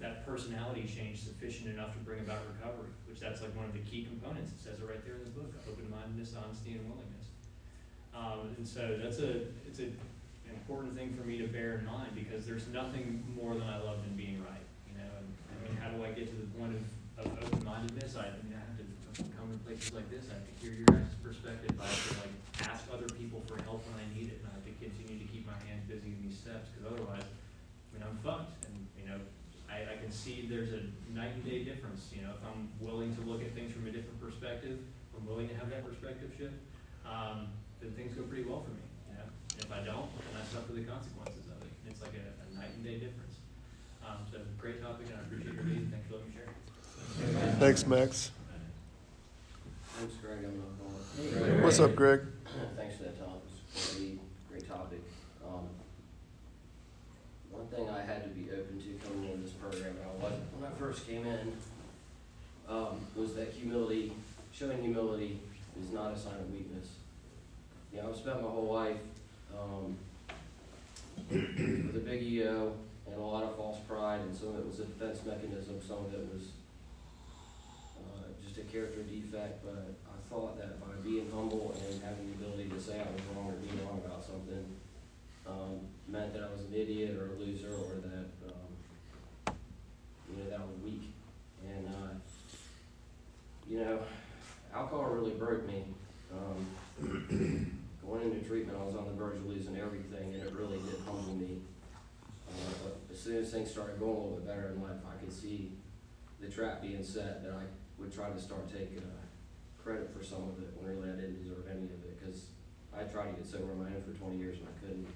[0.00, 3.82] that personality change sufficient enough to bring about recovery, which that's like one of the
[3.82, 4.52] key components.
[4.54, 7.26] It says it right there in the book, open-mindedness, honesty, and willingness.
[8.14, 9.90] Um, and so that's a, it's a,
[10.46, 13.82] an important thing for me to bear in mind because there's nothing more than I
[13.82, 16.50] love than being right, you know, and, I mean, how do I get to the
[16.54, 18.14] point of, of open-mindedness?
[18.14, 18.86] I, I mean, I have to
[19.34, 22.14] come to places like this, I have to hear your guys' perspective, I have to
[22.22, 22.34] like
[22.70, 25.26] ask other people for help when I need it, and I have to continue to
[25.26, 28.62] keep my hands busy in these steps, because otherwise, I mean, I'm fucked,
[29.78, 30.82] I, I can see there's a
[31.14, 33.90] night and day difference, you know, if I'm willing to look at things from a
[33.90, 36.54] different perspective, if I'm willing to have that perspective shift,
[37.06, 37.48] um,
[37.80, 39.28] then things go pretty well for me, you know?
[39.54, 42.46] And if I don't, then I suffer the consequences of it, it's like a, a
[42.58, 43.38] night and day difference.
[44.02, 46.50] Um, so, great topic, and I appreciate your lead, thanks for letting me share.
[47.58, 48.30] Thanks, Max.
[49.98, 50.38] Thanks, Greg.
[50.44, 51.62] I'm not going.
[51.62, 52.20] What's up, Greg?
[52.76, 53.42] Thanks for that, Tom.
[53.74, 55.02] It's a great, great topic.
[55.44, 55.66] Um,
[57.50, 60.46] one thing I had to be open to coming into this program, and I wasn't
[60.54, 61.52] when I first came in,
[62.66, 64.10] um, was that humility,
[64.52, 65.38] showing humility
[65.78, 66.88] is not a sign of weakness.
[67.92, 68.96] You know, I've spent my whole life,
[69.52, 69.98] um,
[71.30, 72.72] with a big ego
[73.06, 76.06] and a lot of false pride, and some of it was a defense mechanism, some
[76.06, 76.56] of it was
[78.00, 82.44] uh, just a character defect, but I thought that by being humble and having the
[82.46, 84.64] ability to say I was wrong or be wrong about something,
[85.46, 88.37] um, meant that I was an idiot or a loser or that,
[90.38, 91.12] know, that was weak.
[91.66, 92.14] And, uh,
[93.68, 94.00] you know,
[94.74, 95.84] alcohol really broke me.
[96.32, 96.66] Um,
[98.06, 101.00] going into treatment, I was on the verge of losing everything, and it really did
[101.06, 101.60] humble me.
[102.48, 105.22] Uh, but as soon as things started going a little bit better in life, I
[105.22, 105.72] could see
[106.40, 107.64] the trap being set that I
[107.98, 111.42] would try to start taking uh, credit for some of it when really I didn't
[111.42, 112.46] deserve any of it because
[112.96, 115.06] I tried to get sober on my own for 20 years and I couldn't.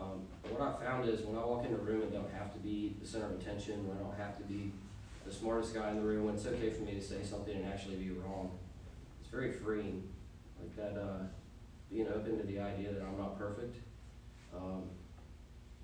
[0.00, 2.58] Um, what I found is when I walk in a room and don't have to
[2.58, 4.72] be the center of attention, when I don't have to be
[5.26, 7.66] the smartest guy in the room, when it's okay for me to say something and
[7.66, 8.50] actually be wrong,
[9.20, 10.02] it's very freeing.
[10.60, 11.24] Like that, uh,
[11.90, 13.76] being open to the idea that I'm not perfect,
[14.54, 14.82] um,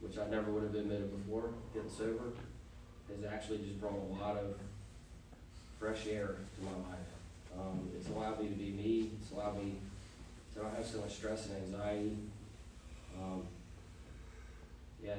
[0.01, 2.33] which I never would have admitted before getting sober,
[3.09, 4.57] has actually just brought a lot of
[5.79, 7.09] fresh air to my life.
[7.57, 9.11] Um, it's allowed me to be me.
[9.21, 9.75] It's allowed me
[10.55, 12.17] to not have so much stress and anxiety.
[13.21, 13.43] Um,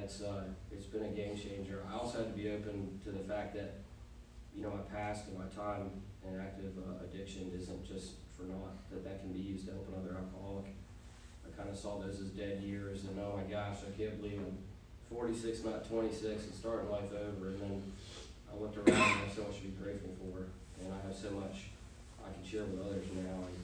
[0.06, 1.82] it's uh, it's been a game changer.
[1.90, 3.82] I also had to be open to the fact that
[4.54, 5.90] you know my past and my time
[6.22, 8.78] in active uh, addiction isn't just for naught.
[8.92, 10.70] That that can be used to help another alcoholic.
[11.42, 14.38] I kind of saw those as dead years, and oh my gosh, I can't believe
[14.38, 14.56] I'm
[15.10, 17.48] 46, not 26, and starting life over.
[17.50, 17.82] And then
[18.46, 20.46] I looked around and I have so much to be grateful for,
[20.82, 21.74] and I have so much
[22.22, 23.42] I can share with others now.
[23.42, 23.58] And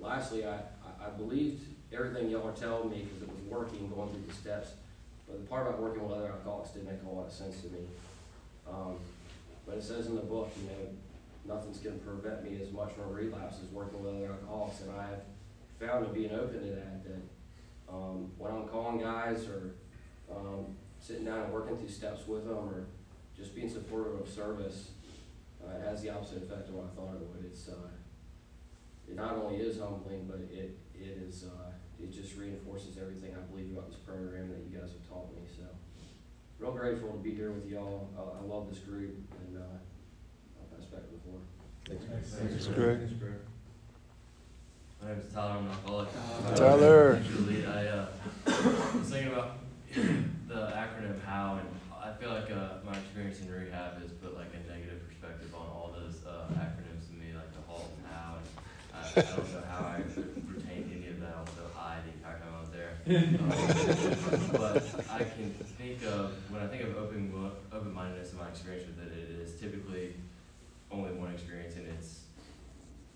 [0.00, 1.60] lastly, I, I, I believed
[1.92, 4.72] everything y'all are telling me because it was working, going through the steps.
[5.28, 7.68] But the part about working with other alcoholics didn't make a lot of sense to
[7.68, 7.80] me.
[8.68, 8.96] Um,
[9.66, 12.92] but it says in the book, you know, nothing's going to prevent me as much
[12.94, 14.80] from relapse as working with other alcoholics.
[14.80, 15.22] And I have
[15.78, 19.74] found to being open to that, that um, when I'm calling guys or
[20.34, 22.86] um, sitting down and working through steps with them or
[23.36, 24.90] just being supportive of service,
[25.62, 27.44] uh, it has the opposite effect of what I thought it would.
[27.44, 27.88] It's uh,
[29.08, 31.70] it not only is humbling, but it it is uh,
[32.02, 35.42] it just reinforces everything I believe about this program that you guys have taught me.
[35.56, 35.64] So,
[36.58, 38.08] real grateful to be here with y'all.
[38.16, 41.40] I, I love this group, and uh, I'll pass back to the floor.
[41.88, 43.08] Thanks, Greg.
[45.00, 45.58] My name is Tyler.
[45.58, 46.08] I'm an alcoholic.
[46.56, 47.22] Tyler.
[47.22, 47.68] Thank.
[47.68, 48.06] I uh,
[48.98, 49.58] was thinking about
[49.94, 51.68] the acronym HOW, and
[52.02, 55.66] I feel like uh, my experience in rehab has put like a negative perspective on
[55.70, 58.34] all those uh, acronyms to me, like the HALT and HOW.
[58.36, 58.46] And
[58.92, 60.02] I, I don't know how I
[60.50, 61.34] retained any of that.
[61.38, 62.97] Also, I the acronym out there.
[63.08, 63.24] Um,
[64.52, 67.32] but I can think of when I think of open
[67.72, 70.12] open-mindedness in my experience with it, it is typically
[70.90, 72.28] only one experience, and it's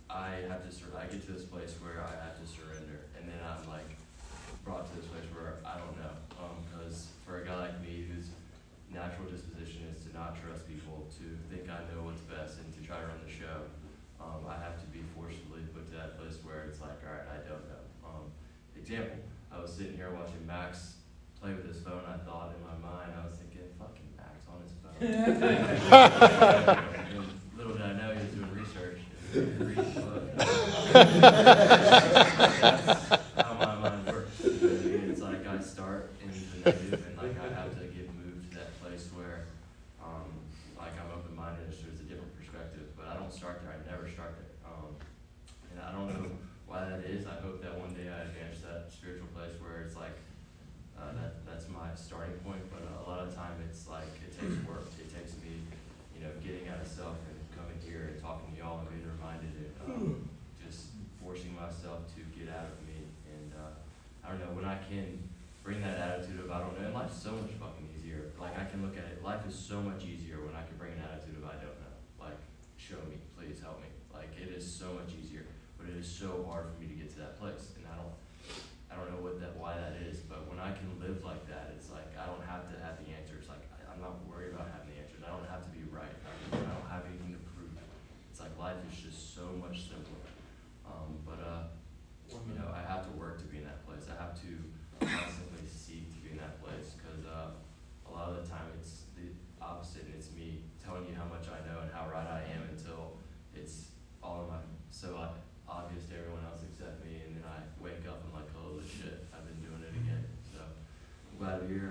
[0.08, 3.28] I have to sur- I get to this place where I have to surrender, and
[3.28, 3.96] then I'm like
[4.64, 6.16] brought to this place where I don't know.
[6.72, 8.32] Because for a guy like me, whose
[8.88, 12.80] natural disposition is to not trust people, to think I know what's best, and to
[12.80, 13.68] try to run the show,
[14.20, 17.28] um, I have to be forcefully put to that place where it's like, all right,
[17.28, 17.84] I don't know.
[18.04, 18.24] Um,
[18.76, 19.21] example:
[19.62, 20.96] was sitting here watching Max
[21.40, 22.02] play with his phone.
[22.06, 24.98] I thought in my mind, I was thinking, fucking Max on his phone.
[27.56, 28.98] little did I know he was doing research.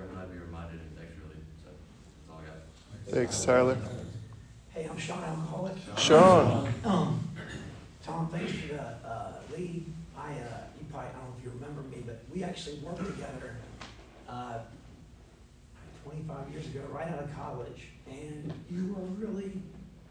[0.02, 0.10] here.
[0.10, 0.80] I'm glad to be reminded.
[0.80, 1.42] And thanks, really.
[1.64, 3.14] So that's all I got.
[3.14, 3.78] Thanks, Tyler.
[4.74, 5.74] Hey, I'm Sean Alcoholic.
[5.98, 6.74] Sean.
[6.86, 7.28] Um,
[8.04, 9.86] Tom, thanks for the uh, lead.
[10.18, 10.34] I, uh,
[10.80, 13.56] you probably, I don't know if you remember me, but we actually worked together
[14.28, 14.60] uh,
[16.04, 17.90] 25 years ago, right out of college.
[18.10, 19.62] And you were really,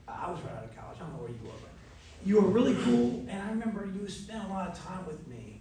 [0.07, 0.97] I was right out of college.
[0.97, 1.70] I don't know where you were, but
[2.24, 3.24] you were really cool.
[3.28, 5.61] And I remember you spent a lot of time with me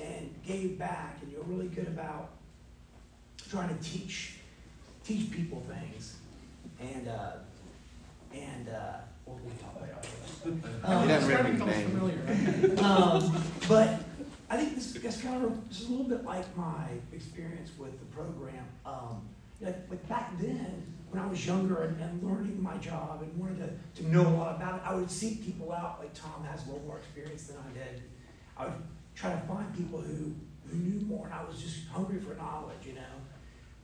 [0.00, 1.18] and gave back.
[1.22, 2.30] And you were really good about
[3.50, 4.34] trying to teach
[5.04, 6.16] teach people things.
[6.80, 7.32] And uh,
[8.34, 10.84] and uh, we'll, we'll talk about it.
[10.84, 11.90] Um, He doesn't remember Starting your comes name.
[11.90, 12.84] familiar.
[12.84, 14.00] um, but
[14.50, 17.98] I think this is kind of this is a little bit like my experience with
[17.98, 18.64] the program.
[18.86, 19.22] Um,
[19.60, 23.58] like, like back then, when I was younger and, and learning my job and wanted
[23.94, 25.98] to, to know a lot about it, I would seek people out.
[25.98, 28.02] Like Tom has a little more experience than I did.
[28.56, 28.74] I would
[29.16, 30.32] try to find people who,
[30.68, 33.00] who knew more, and I was just hungry for knowledge, you know.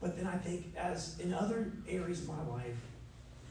[0.05, 2.77] But then I think, as in other areas of my life,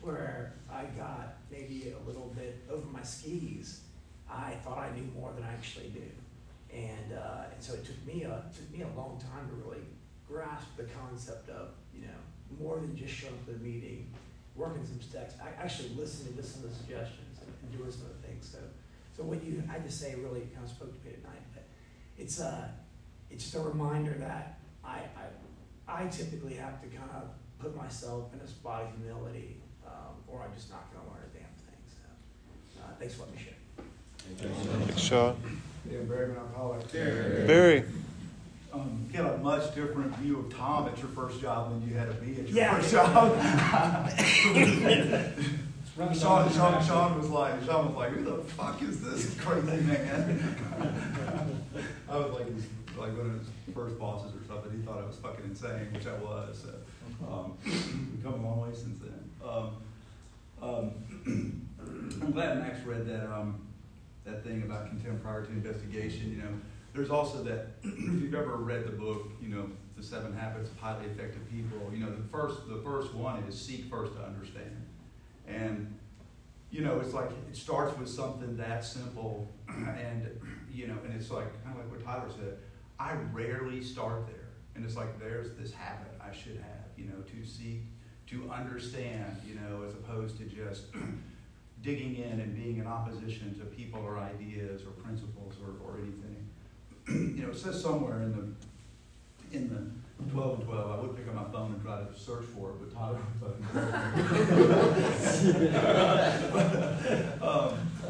[0.03, 3.81] where I got maybe a little bit over my skis,
[4.31, 6.07] I thought I knew more than I actually do.
[6.73, 9.83] And, uh, and so it took me a, took me a long time to really
[10.29, 14.15] grasp the concept of, you know, more than just showing up to the meeting,
[14.55, 18.49] working some steps, actually listening, to suggestions and, and doing some other things.
[18.49, 18.59] So,
[19.17, 21.65] so what you had to say really kind of spoke to me tonight, but
[22.17, 22.69] it's, uh,
[23.29, 25.25] it's just a reminder that I, I,
[25.89, 27.28] I typically have to kind of
[27.59, 29.57] put myself in a spot of humility,
[29.87, 31.78] um, or I'm just not gonna learn a damn thing,
[32.74, 33.55] so, uh, thanks for letting me share.
[34.87, 35.37] Thanks, Sean.
[35.91, 36.93] Yeah, Barry, an alcoholic.
[36.93, 37.85] Barry.
[38.72, 41.95] Um, you had a much different view of Tom at your first job than you
[41.97, 42.74] had of me at your Yeah.
[42.74, 43.39] first job.
[46.18, 50.57] Sean, Sean, Sean was like, Sean was like, who the fuck is this crazy man?
[52.09, 52.64] I was like, his,
[52.97, 54.72] like one of his first bosses or something.
[54.72, 56.64] He thought I was fucking insane, which I was.
[56.64, 59.30] So, um, we've come a long way since then.
[59.45, 59.70] Um,
[60.62, 61.66] um,
[62.22, 63.66] I'm glad Max read that um,
[64.24, 66.30] that thing about contempt prior to investigation.
[66.30, 66.49] You know,
[66.95, 70.78] there's also that if you've ever read the book, you know, The Seven Habits of
[70.78, 71.90] Highly Effective People.
[71.92, 74.86] You know, the first the first one is seek first to understand,
[75.47, 75.99] and
[76.70, 80.28] you know, it's like it starts with something that simple, and
[80.72, 82.59] you know, and it's like kind of like what Tyler said.
[82.99, 87.22] I rarely start there, and it's like there's this habit I should have, you know,
[87.22, 87.82] to seek
[88.28, 90.84] to understand, you know, as opposed to just
[91.82, 96.49] digging in and being in opposition to people or ideas or principles or, or anything.
[97.36, 98.49] you know, it says somewhere in the
[99.57, 99.84] in the
[100.30, 102.76] 12 and 12, I would pick up my phone and try to search for it,
[102.80, 103.66] but Tyler fucking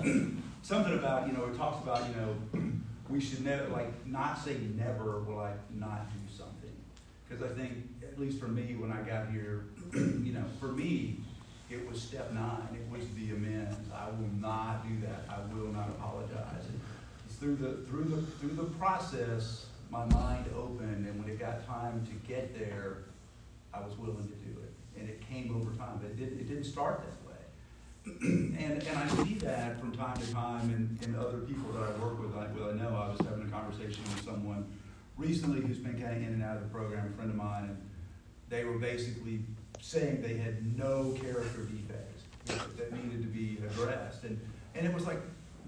[0.02, 2.34] um, Something about, you know, it talks about, you know,
[3.08, 6.70] we should never, like, not say never will I not do something.
[7.28, 11.18] Because I think, at least for me, when I got here, you know, for me,
[11.70, 12.68] it was step nine.
[12.74, 13.76] It was the amends.
[13.92, 15.24] I will not do that.
[15.28, 16.64] I will not apologize.
[16.68, 16.80] And
[17.26, 21.66] it's through the through the through the process, my mind opened, and when it got
[21.66, 22.98] time to get there,
[23.72, 25.00] I was willing to do it.
[25.00, 27.23] And it came over time, but it didn't it didn't start that.
[28.22, 32.04] and and I see that from time to time in, in other people that I
[32.04, 32.36] work with.
[32.36, 34.66] I, well, I know I was having a conversation with someone
[35.16, 37.64] recently who's been kind of in and out of the program, a friend of mine,
[37.64, 37.76] and
[38.50, 39.40] they were basically
[39.80, 42.22] saying they had no character defects
[42.76, 44.24] that needed to be addressed.
[44.24, 44.38] And,
[44.74, 45.20] and it was like,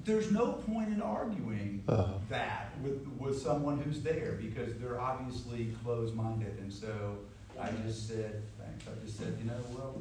[0.04, 2.14] there's no point in arguing Uh-huh.
[2.28, 6.58] that with, with someone who's there because they're obviously closed-minded.
[6.60, 7.18] And so
[7.60, 9.96] I just said, thanks, I just said, you know, well,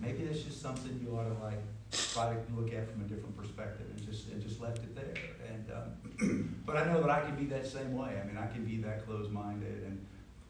[0.00, 1.60] maybe that's just something you ought to like
[1.92, 5.14] try to look at from a different perspective and just, and just left it there.
[5.48, 8.20] And, um, but I know that I can be that same way.
[8.22, 9.98] I mean, I can be that closed-minded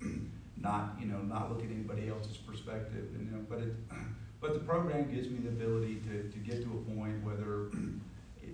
[0.00, 3.74] and not, you know, not look at anybody else's perspective, and, you know, but it,
[4.40, 7.70] but the program gives me the ability to, to get to a point whether,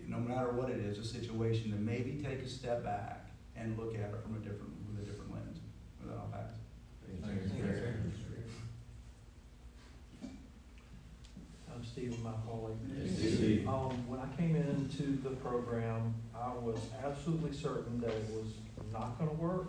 [0.06, 3.26] no matter what it is, a situation, to maybe take a step back
[3.56, 5.58] and look at it from a different, with a different lens.
[6.00, 6.54] With that, I'll pass.
[7.24, 7.92] I'm Stephen Macaulay.
[8.06, 8.25] Yes,
[11.96, 13.68] Steve.
[13.68, 18.52] Um, when I came into the program, I was absolutely certain that it was
[18.92, 19.68] not gonna work,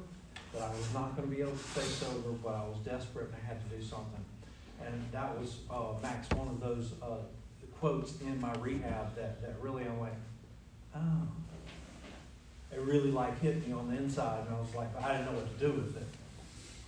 [0.54, 3.36] that I was not gonna be able to face sober, but I was desperate and
[3.36, 4.24] I had to do something.
[4.86, 7.18] And that was, uh, Max, one of those, uh,
[7.80, 10.16] quotes in my rehab that, that really, I'm like,
[10.96, 11.28] oh.
[12.72, 15.40] It really like hit me on the inside and I was like, I didn't know
[15.40, 16.08] what to do with it.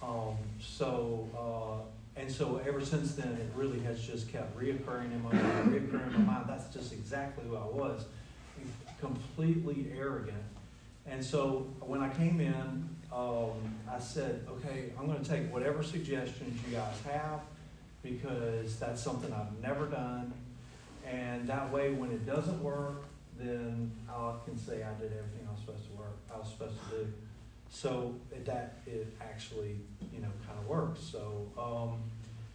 [0.04, 1.86] Um, so, uh,
[2.20, 6.14] and so ever since then, it really has just kept reoccurring in my mind, reoccurring
[6.16, 6.50] in my mind.
[6.50, 8.06] That's just exactly who I was,
[9.00, 10.44] completely arrogant.
[11.08, 13.52] And so when I came in, um,
[13.90, 17.40] I said, okay, I'm going to take whatever suggestions you guys have
[18.04, 20.34] because that's something I've never done.
[21.08, 23.06] And that way, when it doesn't work,
[23.40, 26.18] then I can say I did everything I was supposed to work.
[26.34, 27.14] I was supposed to do.
[27.72, 28.16] So
[28.46, 29.76] that it actually,
[30.14, 31.00] you know, kind of works.
[31.02, 32.00] So, um,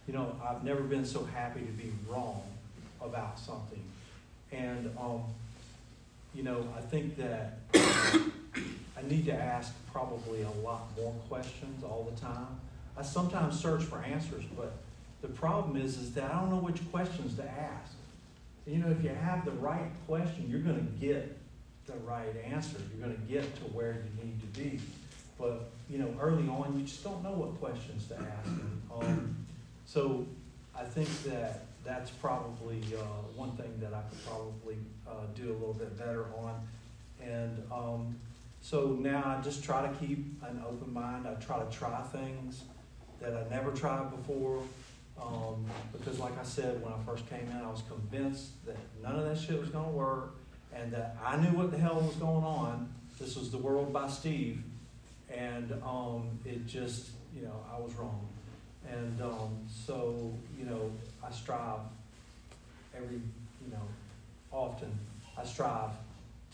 [0.07, 2.43] you know, I've never been so happy to be wrong
[3.01, 3.81] about something.
[4.51, 5.23] And, um,
[6.33, 12.09] you know, I think that I need to ask probably a lot more questions all
[12.13, 12.59] the time.
[12.97, 14.73] I sometimes search for answers, but
[15.21, 17.93] the problem is, is that I don't know which questions to ask.
[18.67, 21.37] You know, if you have the right question, you're going to get
[21.85, 22.77] the right answer.
[22.91, 24.79] You're going to get to where you need to be.
[25.37, 28.49] But you know, early on, you just don't know what questions to ask.
[28.93, 29.35] Um,
[29.85, 30.25] so
[30.77, 33.03] I think that that's probably uh,
[33.35, 34.77] one thing that I could probably
[35.07, 36.67] uh, do a little bit better on.
[37.21, 38.15] And um,
[38.61, 41.27] so now I just try to keep an open mind.
[41.27, 42.63] I try to try things
[43.21, 44.61] that I never tried before.
[45.21, 49.15] Um, because, like I said, when I first came in, I was convinced that none
[49.17, 50.35] of that shit was going to work
[50.73, 52.93] and that I knew what the hell was going on.
[53.17, 54.61] This was The World by Steve.
[55.33, 58.27] And um, it just, you know, I was wrong.
[58.89, 60.91] And um, so, you know,
[61.25, 61.79] I strive
[62.95, 63.81] every, you know,
[64.51, 64.91] often,
[65.37, 65.91] I strive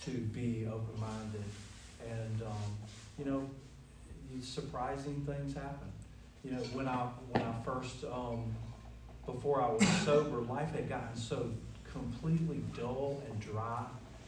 [0.05, 1.43] to be open minded.
[2.09, 2.77] And, um,
[3.19, 3.49] you know,
[4.41, 5.91] surprising things happen.
[6.43, 8.55] You know, when I when I first um,
[9.25, 11.51] before I was sober, life had gotten so
[11.91, 13.83] completely dull and dry.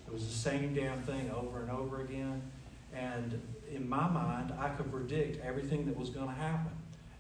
[0.06, 2.42] It was the same damn thing over and over again.
[2.94, 3.42] And
[3.76, 6.72] in my mind, I could predict everything that was going to happen.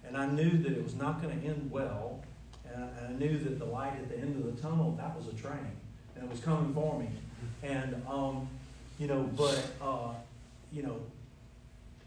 [0.05, 2.23] And I knew that it was not going to end well.
[2.71, 5.15] And I, and I knew that the light at the end of the tunnel, that
[5.15, 5.71] was a train.
[6.15, 7.09] And it was coming for me.
[7.63, 8.47] And, um,
[8.99, 10.13] you know, but, uh,
[10.71, 10.99] you know,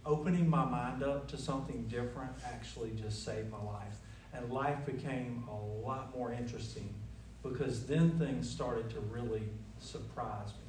[0.05, 3.97] opening my mind up to something different actually just saved my life.
[4.33, 6.95] And life became a lot more interesting
[7.43, 9.43] because then things started to really
[9.81, 10.66] surprise me.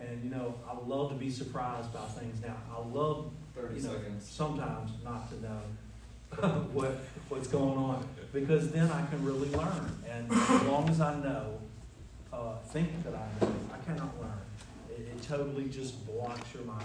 [0.00, 2.56] And you know, I love to be surprised by things now.
[2.74, 4.28] I love, 30 you know, seconds.
[4.28, 5.60] sometimes not to know
[6.72, 10.02] what what's going on because then I can really learn.
[10.10, 11.60] And as long as I know,
[12.32, 14.40] uh, think that I know, I cannot learn.
[14.90, 16.84] It, it totally just blocks your mind.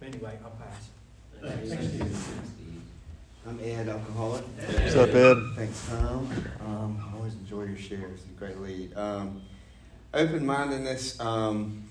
[0.00, 0.88] Anyway, I'll pass.
[1.42, 2.82] Thanks, Steve.
[3.46, 4.44] I'm Ed, alcoholic.
[4.44, 5.36] What's up, Ed?
[5.56, 6.30] Thanks, Tom.
[6.60, 8.20] Um, I always enjoy your shares.
[8.20, 8.96] It's a great lead.
[8.96, 9.40] Um,
[10.12, 11.18] open-mindedness.
[11.18, 11.84] Um,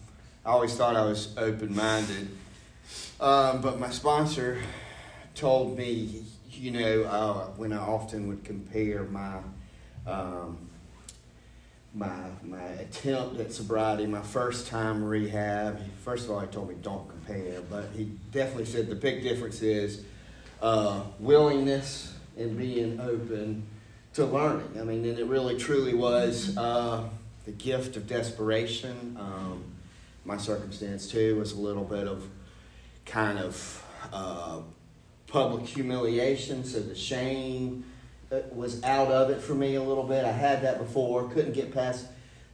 [0.47, 2.29] I always thought I was open-minded,
[3.19, 4.57] um, but my sponsor
[5.35, 9.39] told me, you know, uh, when I often would compare my
[10.05, 10.57] um,
[11.93, 15.81] my my attempt at sobriety, my first time rehab.
[16.05, 19.61] First of all, he told me don't compare, but he definitely said the big difference
[19.61, 20.05] is
[20.61, 23.67] uh, willingness and being open
[24.13, 24.79] to learning.
[24.79, 27.03] I mean, and it really truly was uh,
[27.43, 29.17] the gift of desperation.
[29.19, 29.73] Um,
[30.27, 32.27] my circumstance too was a little bit of
[33.05, 34.59] kind of uh,
[35.27, 37.85] public humiliation, so the shame
[38.51, 40.25] was out of it for me a little bit.
[40.25, 42.07] I had that before, couldn't get past.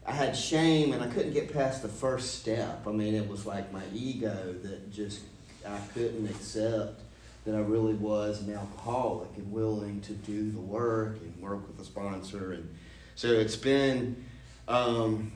[0.05, 2.85] I had shame and I couldn't get past the first step.
[2.85, 5.21] I mean, it was like my ego that just
[5.65, 7.01] I couldn't accept
[7.45, 11.79] that I really was an alcoholic and willing to do the work and work with
[11.79, 12.53] a sponsor.
[12.53, 12.69] And
[13.15, 14.23] so it's been
[14.67, 15.31] um,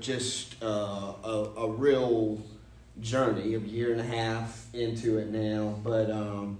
[0.00, 2.42] just uh, a, a real
[3.00, 5.78] journey, a year and a half into it now.
[5.82, 6.58] But um,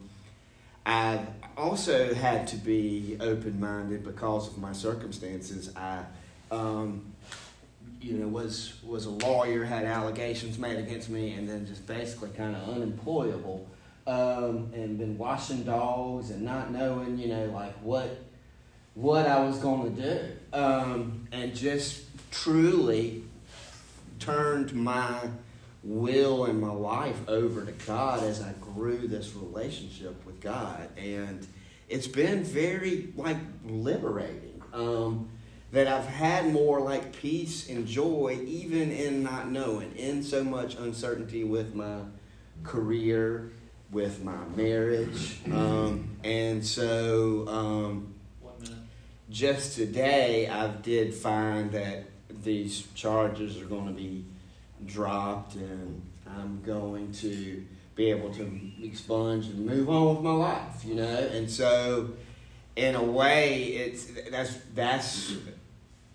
[0.87, 5.75] I've also had to be open minded because of my circumstances.
[5.77, 6.05] I,
[6.51, 7.13] um,
[8.01, 12.31] you know, was was a lawyer, had allegations made against me, and then just basically
[12.31, 13.67] kind of unemployable,
[14.07, 18.19] um, and been washing dogs and not knowing, you know, like what
[18.95, 23.25] what I was going to do, um, and just truly
[24.19, 25.29] turned my
[25.83, 31.47] will and my life over to God as I grew this relationship with God, and
[31.89, 34.63] it's been very like liberating.
[34.73, 35.31] Um,
[35.71, 40.77] that I've had more like peace and joy, even in not knowing, in so much
[40.77, 41.99] uncertainty with my
[42.65, 43.53] career,
[43.91, 47.47] with my marriage, um, and so.
[47.49, 48.15] Um,
[49.31, 52.07] just today, I did find that
[52.43, 54.25] these charges are going to be
[54.87, 57.65] dropped, and I'm going to
[57.95, 61.05] be able to expunge and move on with my life, you know.
[61.05, 62.11] And so,
[62.77, 65.49] in a way, it's that's that's of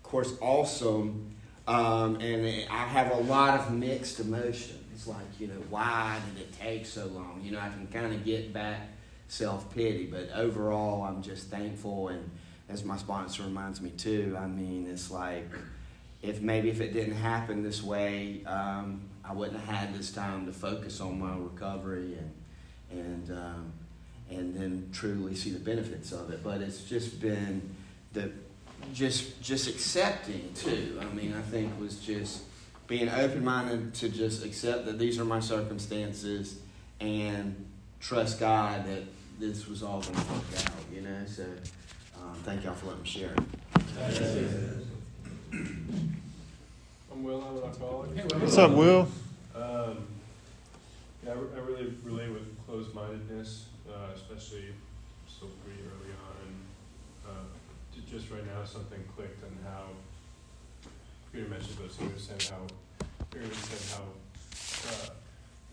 [0.04, 1.36] course awesome,
[1.68, 4.80] um, and I have a lot of mixed emotions.
[4.94, 7.42] It's like, you know, why did it take so long?
[7.44, 8.80] You know, I can kind of get back
[9.28, 12.30] self pity, but overall, I'm just thankful and
[12.70, 15.50] as my sponsor reminds me too, I mean, it's like
[16.24, 20.46] if maybe if it didn't happen this way, um, I wouldn't have had this time
[20.48, 22.32] to focus on my recovery and
[23.00, 23.74] and um,
[24.32, 26.44] and then truly see the benefits of it.
[26.44, 27.62] But it's just been
[28.14, 28.32] the
[28.94, 31.00] just just accepting too.
[31.02, 32.44] I mean, I think was just
[32.88, 36.60] being open minded to just accept that these are my circumstances
[37.00, 37.54] and
[38.00, 39.04] trust God that
[39.40, 40.72] this was all going to work out.
[40.92, 41.46] You know, so.
[42.24, 44.76] Um, thank y'all for letting me share.
[45.54, 47.42] I'm Will.
[47.44, 48.16] I'm an alcoholic.
[48.16, 48.40] Hey, Will.
[48.40, 49.08] What's up, Will?
[49.56, 50.08] Um,
[51.24, 54.66] yeah, I, re- I really relate with closed-mindedness, uh, especially
[55.28, 56.48] still pretty early on.
[56.48, 56.56] And
[57.28, 59.84] uh, just right now, something clicked on how
[61.32, 62.66] Peter mentioned, but someone said how
[63.32, 64.06] Peter said how
[64.90, 65.14] uh,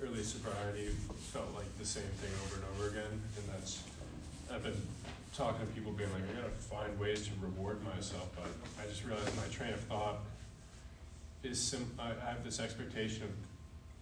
[0.07, 0.89] early sobriety
[1.33, 3.83] felt like the same thing over and over again, and that's
[4.53, 4.83] I've been
[5.37, 8.51] talking to people being like, I gotta find ways to reward myself, but
[8.83, 10.19] I just realized my train of thought
[11.43, 13.29] is sim, I, have this expectation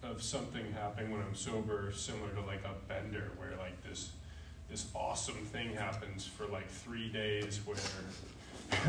[0.03, 4.11] of, of something happening when I'm sober, similar to like a bender, where like this,
[4.69, 7.77] this awesome thing happens for like three days where,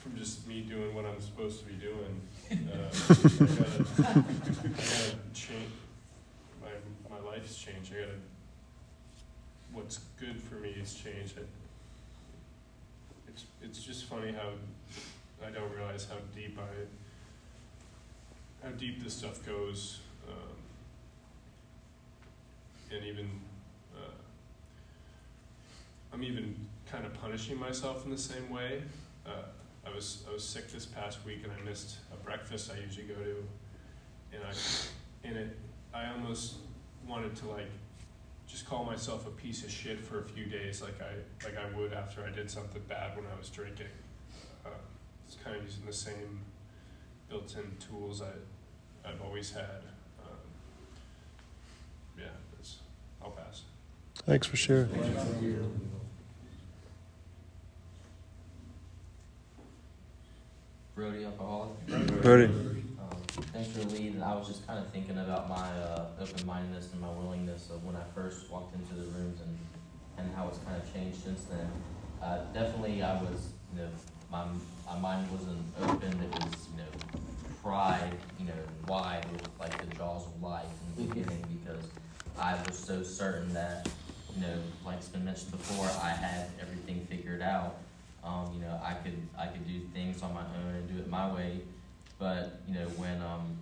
[0.00, 5.16] from just me doing what I'm supposed to be doing, uh, I gotta, I gotta
[5.34, 5.70] change,
[6.62, 6.70] my,
[7.10, 8.12] my life's changed, I gotta,
[9.74, 11.34] what's good for me has changed,
[13.28, 14.50] it's it's just funny how
[15.44, 16.86] I don't realize how deep I
[18.64, 20.56] how deep this stuff goes, um,
[22.90, 23.28] and even
[23.96, 24.14] uh,
[26.12, 26.54] I'm even
[26.90, 28.82] kind of punishing myself in the same way.
[29.26, 29.42] Uh,
[29.86, 33.06] I was I was sick this past week and I missed a breakfast I usually
[33.06, 33.44] go to,
[34.32, 34.52] and I
[35.26, 35.56] and it
[35.92, 36.54] I almost
[37.06, 37.70] wanted to like
[38.54, 41.76] just call myself a piece of shit for a few days, like I like I
[41.76, 43.88] would after I did something bad when I was drinking.
[44.64, 44.68] Uh,
[45.26, 46.40] it's kind of using the same
[47.28, 49.82] built-in tools I I've always had.
[50.22, 50.36] Um,
[52.16, 52.26] yeah,
[52.60, 52.76] it's,
[53.20, 53.62] I'll pass.
[54.24, 54.88] Thanks for sharing.
[60.94, 62.22] Brody alcoholic.
[62.22, 62.50] Brody.
[63.34, 64.14] Thanks for the lead.
[64.14, 67.84] And I was just kind of thinking about my uh, open-mindedness and my willingness of
[67.84, 69.58] when I first walked into the rooms and
[70.16, 71.68] and how it's kind of changed since then.
[72.22, 73.88] Uh, definitely, I was you know
[74.30, 74.44] my
[74.86, 76.12] my mind wasn't open.
[76.12, 77.20] It was you know
[77.60, 78.52] pride you know
[78.86, 81.84] wide with like the jaws of life in the beginning because
[82.38, 83.88] I was so certain that
[84.36, 87.78] you know like it's been mentioned before I had everything figured out.
[88.22, 91.10] Um, you know, I could I could do things on my own and do it
[91.10, 91.62] my way.
[92.18, 93.56] But you know, when um,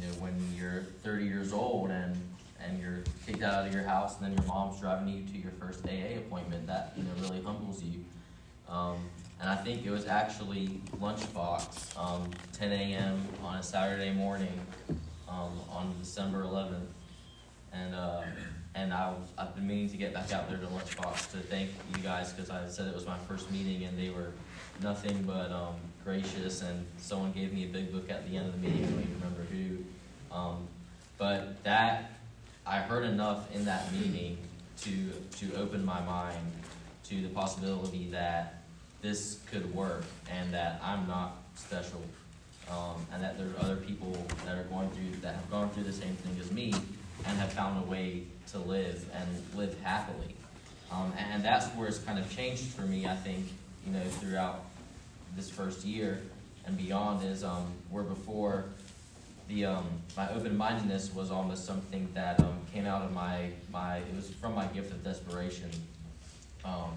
[0.00, 2.16] you know, when you're 30 years old and
[2.60, 5.52] and you're kicked out of your house, and then your mom's driving you to your
[5.52, 8.04] first AA appointment, that you know really humbles you.
[8.68, 8.98] Um,
[9.40, 13.24] and I think it was actually lunchbox, um, 10 a.m.
[13.42, 14.60] on a Saturday morning,
[15.28, 16.88] um, on December 11th,
[17.72, 18.22] and uh,
[18.74, 22.02] and I, I've been meaning to get back out there to Lunchbox to thank you
[22.02, 24.32] guys because I said it was my first meeting and they were
[24.82, 25.74] nothing but um,
[26.08, 28.82] gracious and someone gave me a big book at the end of the meeting.
[28.82, 30.34] I don't even remember who.
[30.34, 30.66] Um,
[31.18, 32.12] but that
[32.66, 34.38] I heard enough in that meeting
[34.84, 36.52] to to open my mind
[37.08, 38.62] to the possibility that
[39.02, 42.02] this could work and that I'm not special.
[42.70, 44.12] um, and that there are other people
[44.44, 46.72] that are going through that have gone through the same thing as me
[47.26, 50.34] and have found a way to live and live happily.
[50.90, 53.46] Um, and that's where it's kind of changed for me, I think,
[53.86, 54.64] you know, throughout
[55.38, 56.20] this first year
[56.66, 58.64] and beyond is um, where before
[59.48, 59.86] the um,
[60.16, 64.54] my open-mindedness was almost something that um, came out of my my it was from
[64.54, 65.70] my gift of desperation.
[66.64, 66.90] Um,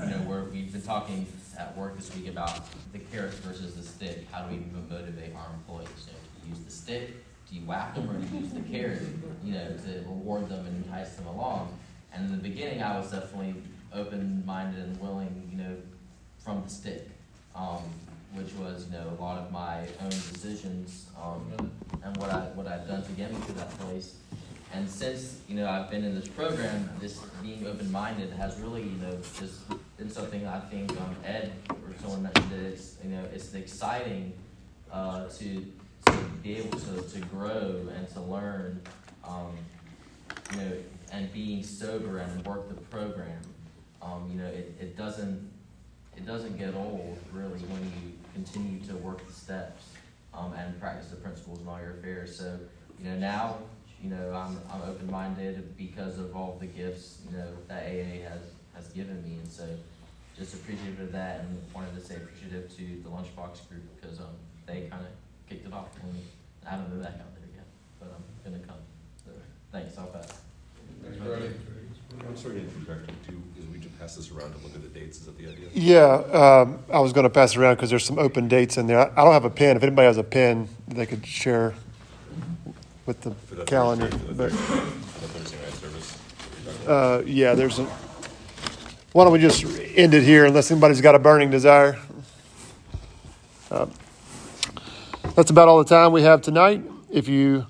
[0.00, 1.26] you know, where we've been talking
[1.58, 2.60] at work this week about
[2.92, 4.26] the carrot versus the stick.
[4.30, 5.88] How do we motivate our employees?
[6.06, 7.24] You know, do you use the stick?
[7.48, 9.02] Do you whack them, or do you use the carrot?
[9.42, 11.76] You know, to reward them and entice them along.
[12.12, 13.54] And in the beginning, I was definitely
[13.92, 15.76] open-minded and willing, you know,
[16.38, 17.08] from the stick,
[17.58, 17.82] um,
[18.34, 21.70] which was, you know, a lot of my own decisions um,
[22.04, 24.14] and what I what I've done to get me to that place.
[24.74, 28.98] And since you know I've been in this program, this being open-minded has really you
[28.98, 29.62] know just
[29.96, 34.34] been something I think um, Ed or someone mentioned that it's you know it's exciting
[34.92, 35.64] uh, to
[36.06, 38.80] to be able to, to grow and to learn,
[39.26, 39.52] um,
[40.52, 40.72] you know,
[41.12, 43.40] and being sober and work the program.
[44.00, 45.50] Um, you know, it, it doesn't
[46.18, 49.84] it doesn't get old really when you continue to work the steps
[50.34, 52.36] um, and practice the principles in all your affairs.
[52.36, 52.58] So,
[53.00, 53.58] you know, now
[54.02, 58.42] you know, I'm, I'm open-minded because of all the gifts, you know, that AA has,
[58.74, 59.38] has given me.
[59.42, 59.64] And so
[60.36, 64.26] just appreciative of that and wanted to say appreciative to the Lunchbox group because, um,
[64.66, 65.10] they kind of
[65.48, 66.22] kicked it off and
[66.66, 67.66] I haven't been back out there yet,
[67.98, 68.76] but I'm gonna come.
[69.24, 69.32] So,
[69.72, 70.42] thanks, I'll pass.
[71.02, 71.77] Thanks.
[72.26, 74.88] I'm sorry to interject too, because we just pass this around to look at the
[74.88, 75.68] dates, is that the idea?
[75.72, 76.04] Yeah,
[76.62, 78.98] um, I was going to pass it around because there's some open dates in there.
[79.00, 79.76] I I don't have a pen.
[79.76, 81.74] If anybody has a pen, they could share
[83.06, 84.08] with the the calendar.
[84.08, 86.18] Thursday- the Thursday- for the Thursday night service.
[86.88, 87.84] uh, yeah, there's a.
[89.12, 89.64] Why don't we just
[89.96, 91.98] end it here unless anybody's got a burning desire?
[93.70, 93.86] Uh,
[95.34, 96.82] That's about all the time we have tonight.
[97.10, 97.66] If you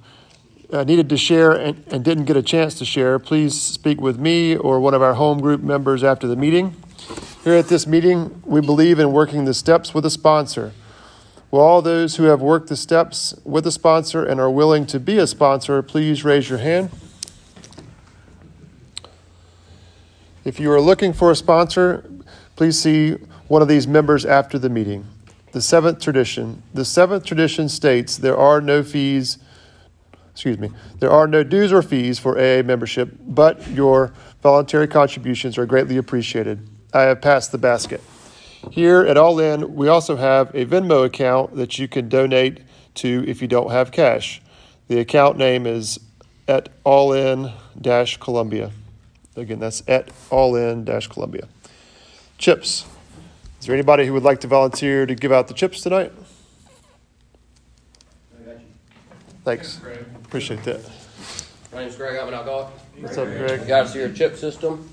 [0.73, 4.19] uh, needed to share and, and didn't get a chance to share, please speak with
[4.19, 6.77] me or one of our home group members after the meeting.
[7.45, 10.73] Here at this meeting, we believe in working the steps with a sponsor.
[11.51, 15.01] Will all those who have worked the steps with a sponsor and are willing to
[15.01, 16.91] be a sponsor, please raise your hand.
[20.45, 22.11] If you are looking for a sponsor,
[22.57, 23.13] please see
[23.49, 25.07] one of these members after the meeting.
[25.53, 26.63] The seventh tradition.
[26.75, 29.39] The seventh tradition states there are no fees,
[30.39, 30.71] excuse me,
[31.01, 35.97] there are no dues or fees for AA membership, but your voluntary contributions are greatly
[35.97, 36.65] appreciated.
[36.95, 38.01] I have passed the basket.
[38.71, 42.61] Here at All In, we also have a Venmo account that you can donate
[42.95, 44.41] to if you don't have cash.
[44.87, 45.99] The account name is
[46.47, 48.71] at All In Dash Columbia.
[49.35, 51.49] Again, that's at All In Dash Columbia.
[52.39, 52.87] Chips.
[53.59, 56.13] Is there anybody who would like to volunteer to give out the chips tonight?
[59.45, 59.81] Thanks.
[60.29, 60.81] Appreciate that.
[61.73, 62.69] My name's Greg, I'm an alcoholic.
[63.01, 63.63] What's up, Greg?
[63.63, 64.87] You got us your chip system.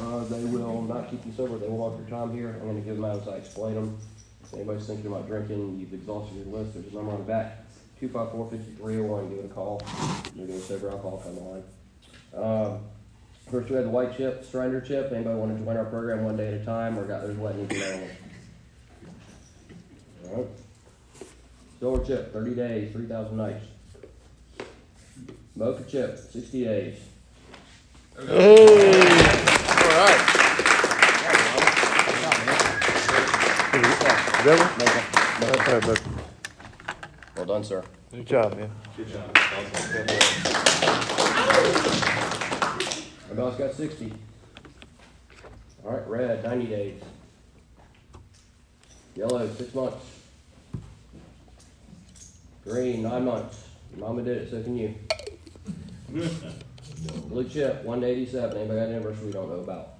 [0.00, 2.56] Uh, they will not keep you sober, they will walk your time here.
[2.60, 3.96] I'm gonna give them out as I explain them.
[4.42, 7.64] If anybody's thinking about drinking, you've exhausted your list, there's a number on the back.
[8.00, 9.80] Two five four fifty-three oh one, give it a call.
[10.34, 11.38] You're doing sober alcohol, come
[12.42, 12.72] on.
[12.74, 12.80] Um,
[13.48, 15.12] first we had the white chip, surrender chip.
[15.12, 17.72] Anybody wanna join our program one day at a time or got theirs wet and
[17.72, 18.08] you can know
[20.28, 20.46] Alright.
[21.78, 23.64] Silver chip, thirty days, three thousand nights.
[25.58, 26.98] Mocha chip, sixty days.
[28.18, 28.90] Hey!
[37.34, 37.82] Well done, sir.
[38.12, 38.70] Good job, man.
[38.98, 39.30] Good job.
[43.24, 44.12] Everybody else got sixty.
[45.86, 47.00] All right, red, ninety days.
[49.14, 50.04] Yellow, six months.
[52.62, 53.64] Green, nine months.
[53.96, 54.94] Your Mama did it, so can you.
[57.28, 58.56] Blue chip, one to eighty-seven.
[58.56, 59.94] Anybody got a anniversary we don't know about?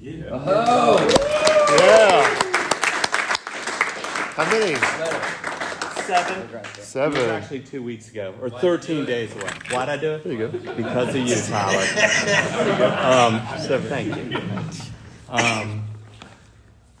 [0.00, 0.24] Yeah.
[0.30, 1.76] Oh!
[1.78, 2.22] Yeah.
[4.34, 4.74] How many?
[6.06, 6.48] Seven.
[6.78, 7.18] Seven.
[7.18, 9.50] It was actually two weeks ago, or 13 days away.
[9.70, 10.24] Why'd I do it?
[10.24, 10.74] There you go.
[10.74, 11.84] Because of you, Tyler.
[11.84, 12.84] There you.
[12.84, 13.40] Um,
[13.88, 14.38] thank you.
[15.28, 15.84] Um,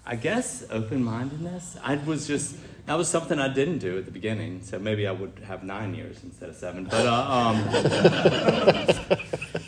[0.04, 1.76] I guess open-mindedness.
[1.82, 2.56] I was just
[2.86, 5.94] that was something I didn't do at the beginning, so maybe I would have nine
[5.94, 6.84] years instead of seven.
[6.84, 7.64] But uh, um,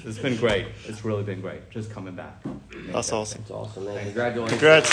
[0.04, 0.66] it's been great.
[0.86, 1.68] It's really been great.
[1.70, 2.40] Just coming back.
[2.92, 3.40] That's awesome.
[3.40, 4.04] That's awesome, man.
[4.04, 4.60] Congratulations.
[4.60, 4.90] Congrats.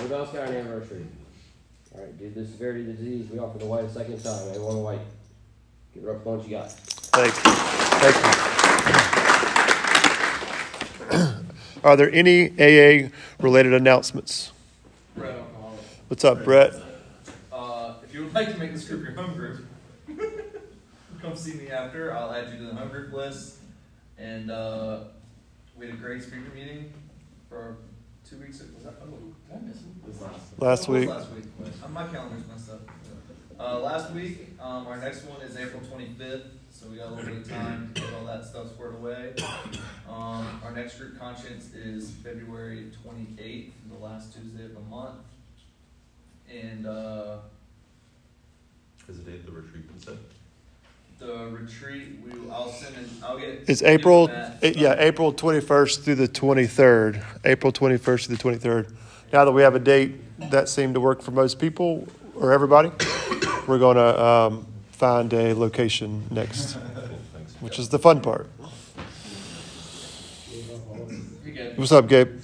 [0.00, 1.04] Anybody else got an anniversary?
[1.94, 4.22] All right, due to the severity of the disease, we offer the white a second
[4.22, 4.48] time.
[4.48, 5.00] Anyone white?
[5.92, 6.72] Give it up for what you got.
[6.72, 7.52] Thank you.
[8.00, 8.16] Thank
[11.12, 11.34] you.
[11.84, 13.08] Are there any AA
[13.40, 14.52] related announcements?
[15.16, 15.34] Brett,
[16.08, 16.74] What's up, Brett?
[17.52, 19.64] Uh, if you would like to make this group your home group,
[21.22, 22.12] come see me after.
[22.12, 23.58] I'll add you to the home group list.
[24.18, 25.04] And uh,
[25.76, 26.92] we had a great speaker meeting
[27.48, 27.76] for
[28.28, 28.60] two weeks.
[28.60, 28.70] Ago.
[28.74, 28.94] Was that?
[29.02, 30.60] Oh, did I miss it?
[30.60, 31.08] Last was week.
[31.08, 31.44] Last week.
[31.90, 32.80] My calendar's messed up.
[33.60, 36.44] Uh, last week, um, our next one is April 25th,
[36.80, 39.32] so we got a little bit of time to get all that stuff squared away.
[40.08, 45.16] Um, our next group conscience is February 28th, the last Tuesday of the month.
[46.50, 47.38] And uh,
[49.08, 50.14] Is the date the retreat been set?
[51.18, 53.10] the retreat, we I'll send in.
[53.24, 53.64] I'll get.
[53.66, 54.58] It's April, and Matt.
[54.62, 57.20] it- yeah, April 21st through the 23rd.
[57.44, 58.94] April 21st through the 23rd.
[59.32, 60.14] Now that we have a date
[60.50, 62.06] that seemed to work for most people
[62.36, 62.92] or everybody,
[63.66, 64.66] we're going to um,
[64.98, 66.74] find a location next,
[67.60, 68.48] which is the fun part.
[71.76, 72.40] What's up, Gabe?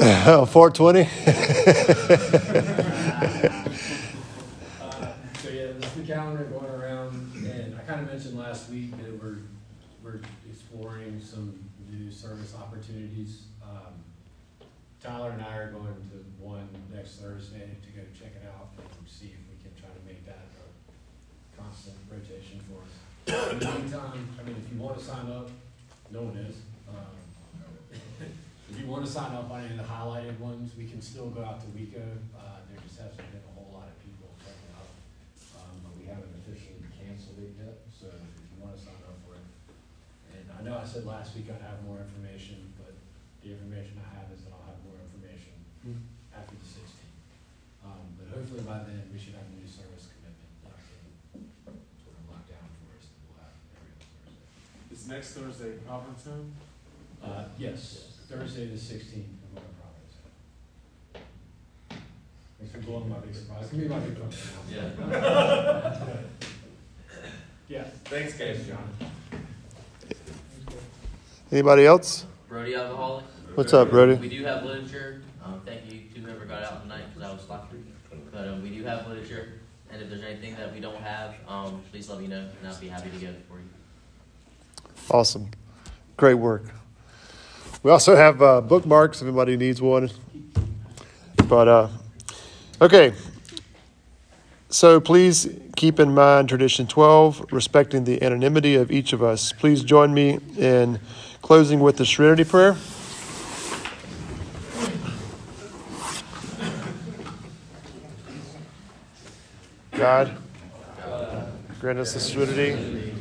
[0.00, 1.00] Oh, 420?
[1.00, 1.04] Uh,
[5.40, 8.90] So yeah, this is the calendar going around, and I kind of mentioned last week
[8.98, 9.38] that we're,
[10.02, 10.20] we're
[10.50, 11.58] exploring some
[11.90, 13.42] new service opportunities.
[13.62, 13.94] Um,
[15.02, 19.08] Tyler and I are going to one next Thursday to go check it out and
[19.08, 22.92] see if we can try to make that a constant rotation for us.
[23.52, 25.50] In the meantime, I mean, if you want to sign up,
[26.12, 26.56] no one is.
[26.88, 27.16] Um,
[28.70, 31.32] If you want to sign up on any of the highlighted ones, we can still
[31.32, 32.04] go out to WECO.
[32.36, 34.92] Uh, there just hasn't been a whole lot of people checking out.
[35.56, 39.16] Um, but we haven't officially canceled it yet, so if you want to sign up
[39.24, 39.44] for it.
[40.36, 42.92] And I know I said last week I'd have more information, but
[43.40, 45.56] the information I have is that I'll have more information
[46.36, 47.24] after the sixteenth.
[47.80, 51.40] Um, but hopefully by then, we should have a new service commitment locked in,
[52.04, 54.92] sort of locked down for us, that we'll have every other Thursday.
[54.92, 56.52] Is next Thursday conference room?
[57.24, 61.24] Uh, yes, Thursday the sixteenth, of Winter Providence.
[62.58, 63.68] Thanks for blowing my big surprise.
[63.70, 64.52] Give me my big surprise.
[64.70, 66.06] Yeah.
[67.68, 67.84] Yeah.
[68.04, 68.66] Thanks, guys.
[68.66, 68.88] John.
[71.52, 72.24] Anybody else?
[72.48, 73.26] Brody Alcoholic.
[73.56, 74.14] What's up, Brody?
[74.14, 75.20] We do have literature.
[75.44, 77.76] Um, thank you to whoever got out tonight because I was sloppy.
[78.32, 79.60] But um, we do have literature,
[79.92, 82.80] and if there's anything that we don't have, um, please let me know, and I'll
[82.80, 83.68] be happy to get it for you.
[85.10, 85.50] Awesome.
[86.16, 86.64] Great work.
[87.82, 90.10] We also have uh, bookmarks if anybody needs one.
[91.48, 91.88] But, uh,
[92.80, 93.14] okay.
[94.68, 99.52] So please keep in mind tradition 12, respecting the anonymity of each of us.
[99.52, 101.00] Please join me in
[101.40, 102.76] closing with the Serenity Prayer.
[109.92, 110.36] God,
[111.80, 113.14] grant us the serenity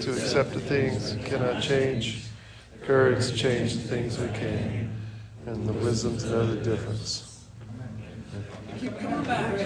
[0.00, 2.24] to accept the things we cannot change,
[2.82, 4.90] courage to change the things we can,
[5.46, 7.44] and the wisdom to know the difference.
[8.78, 9.60] Keep coming back.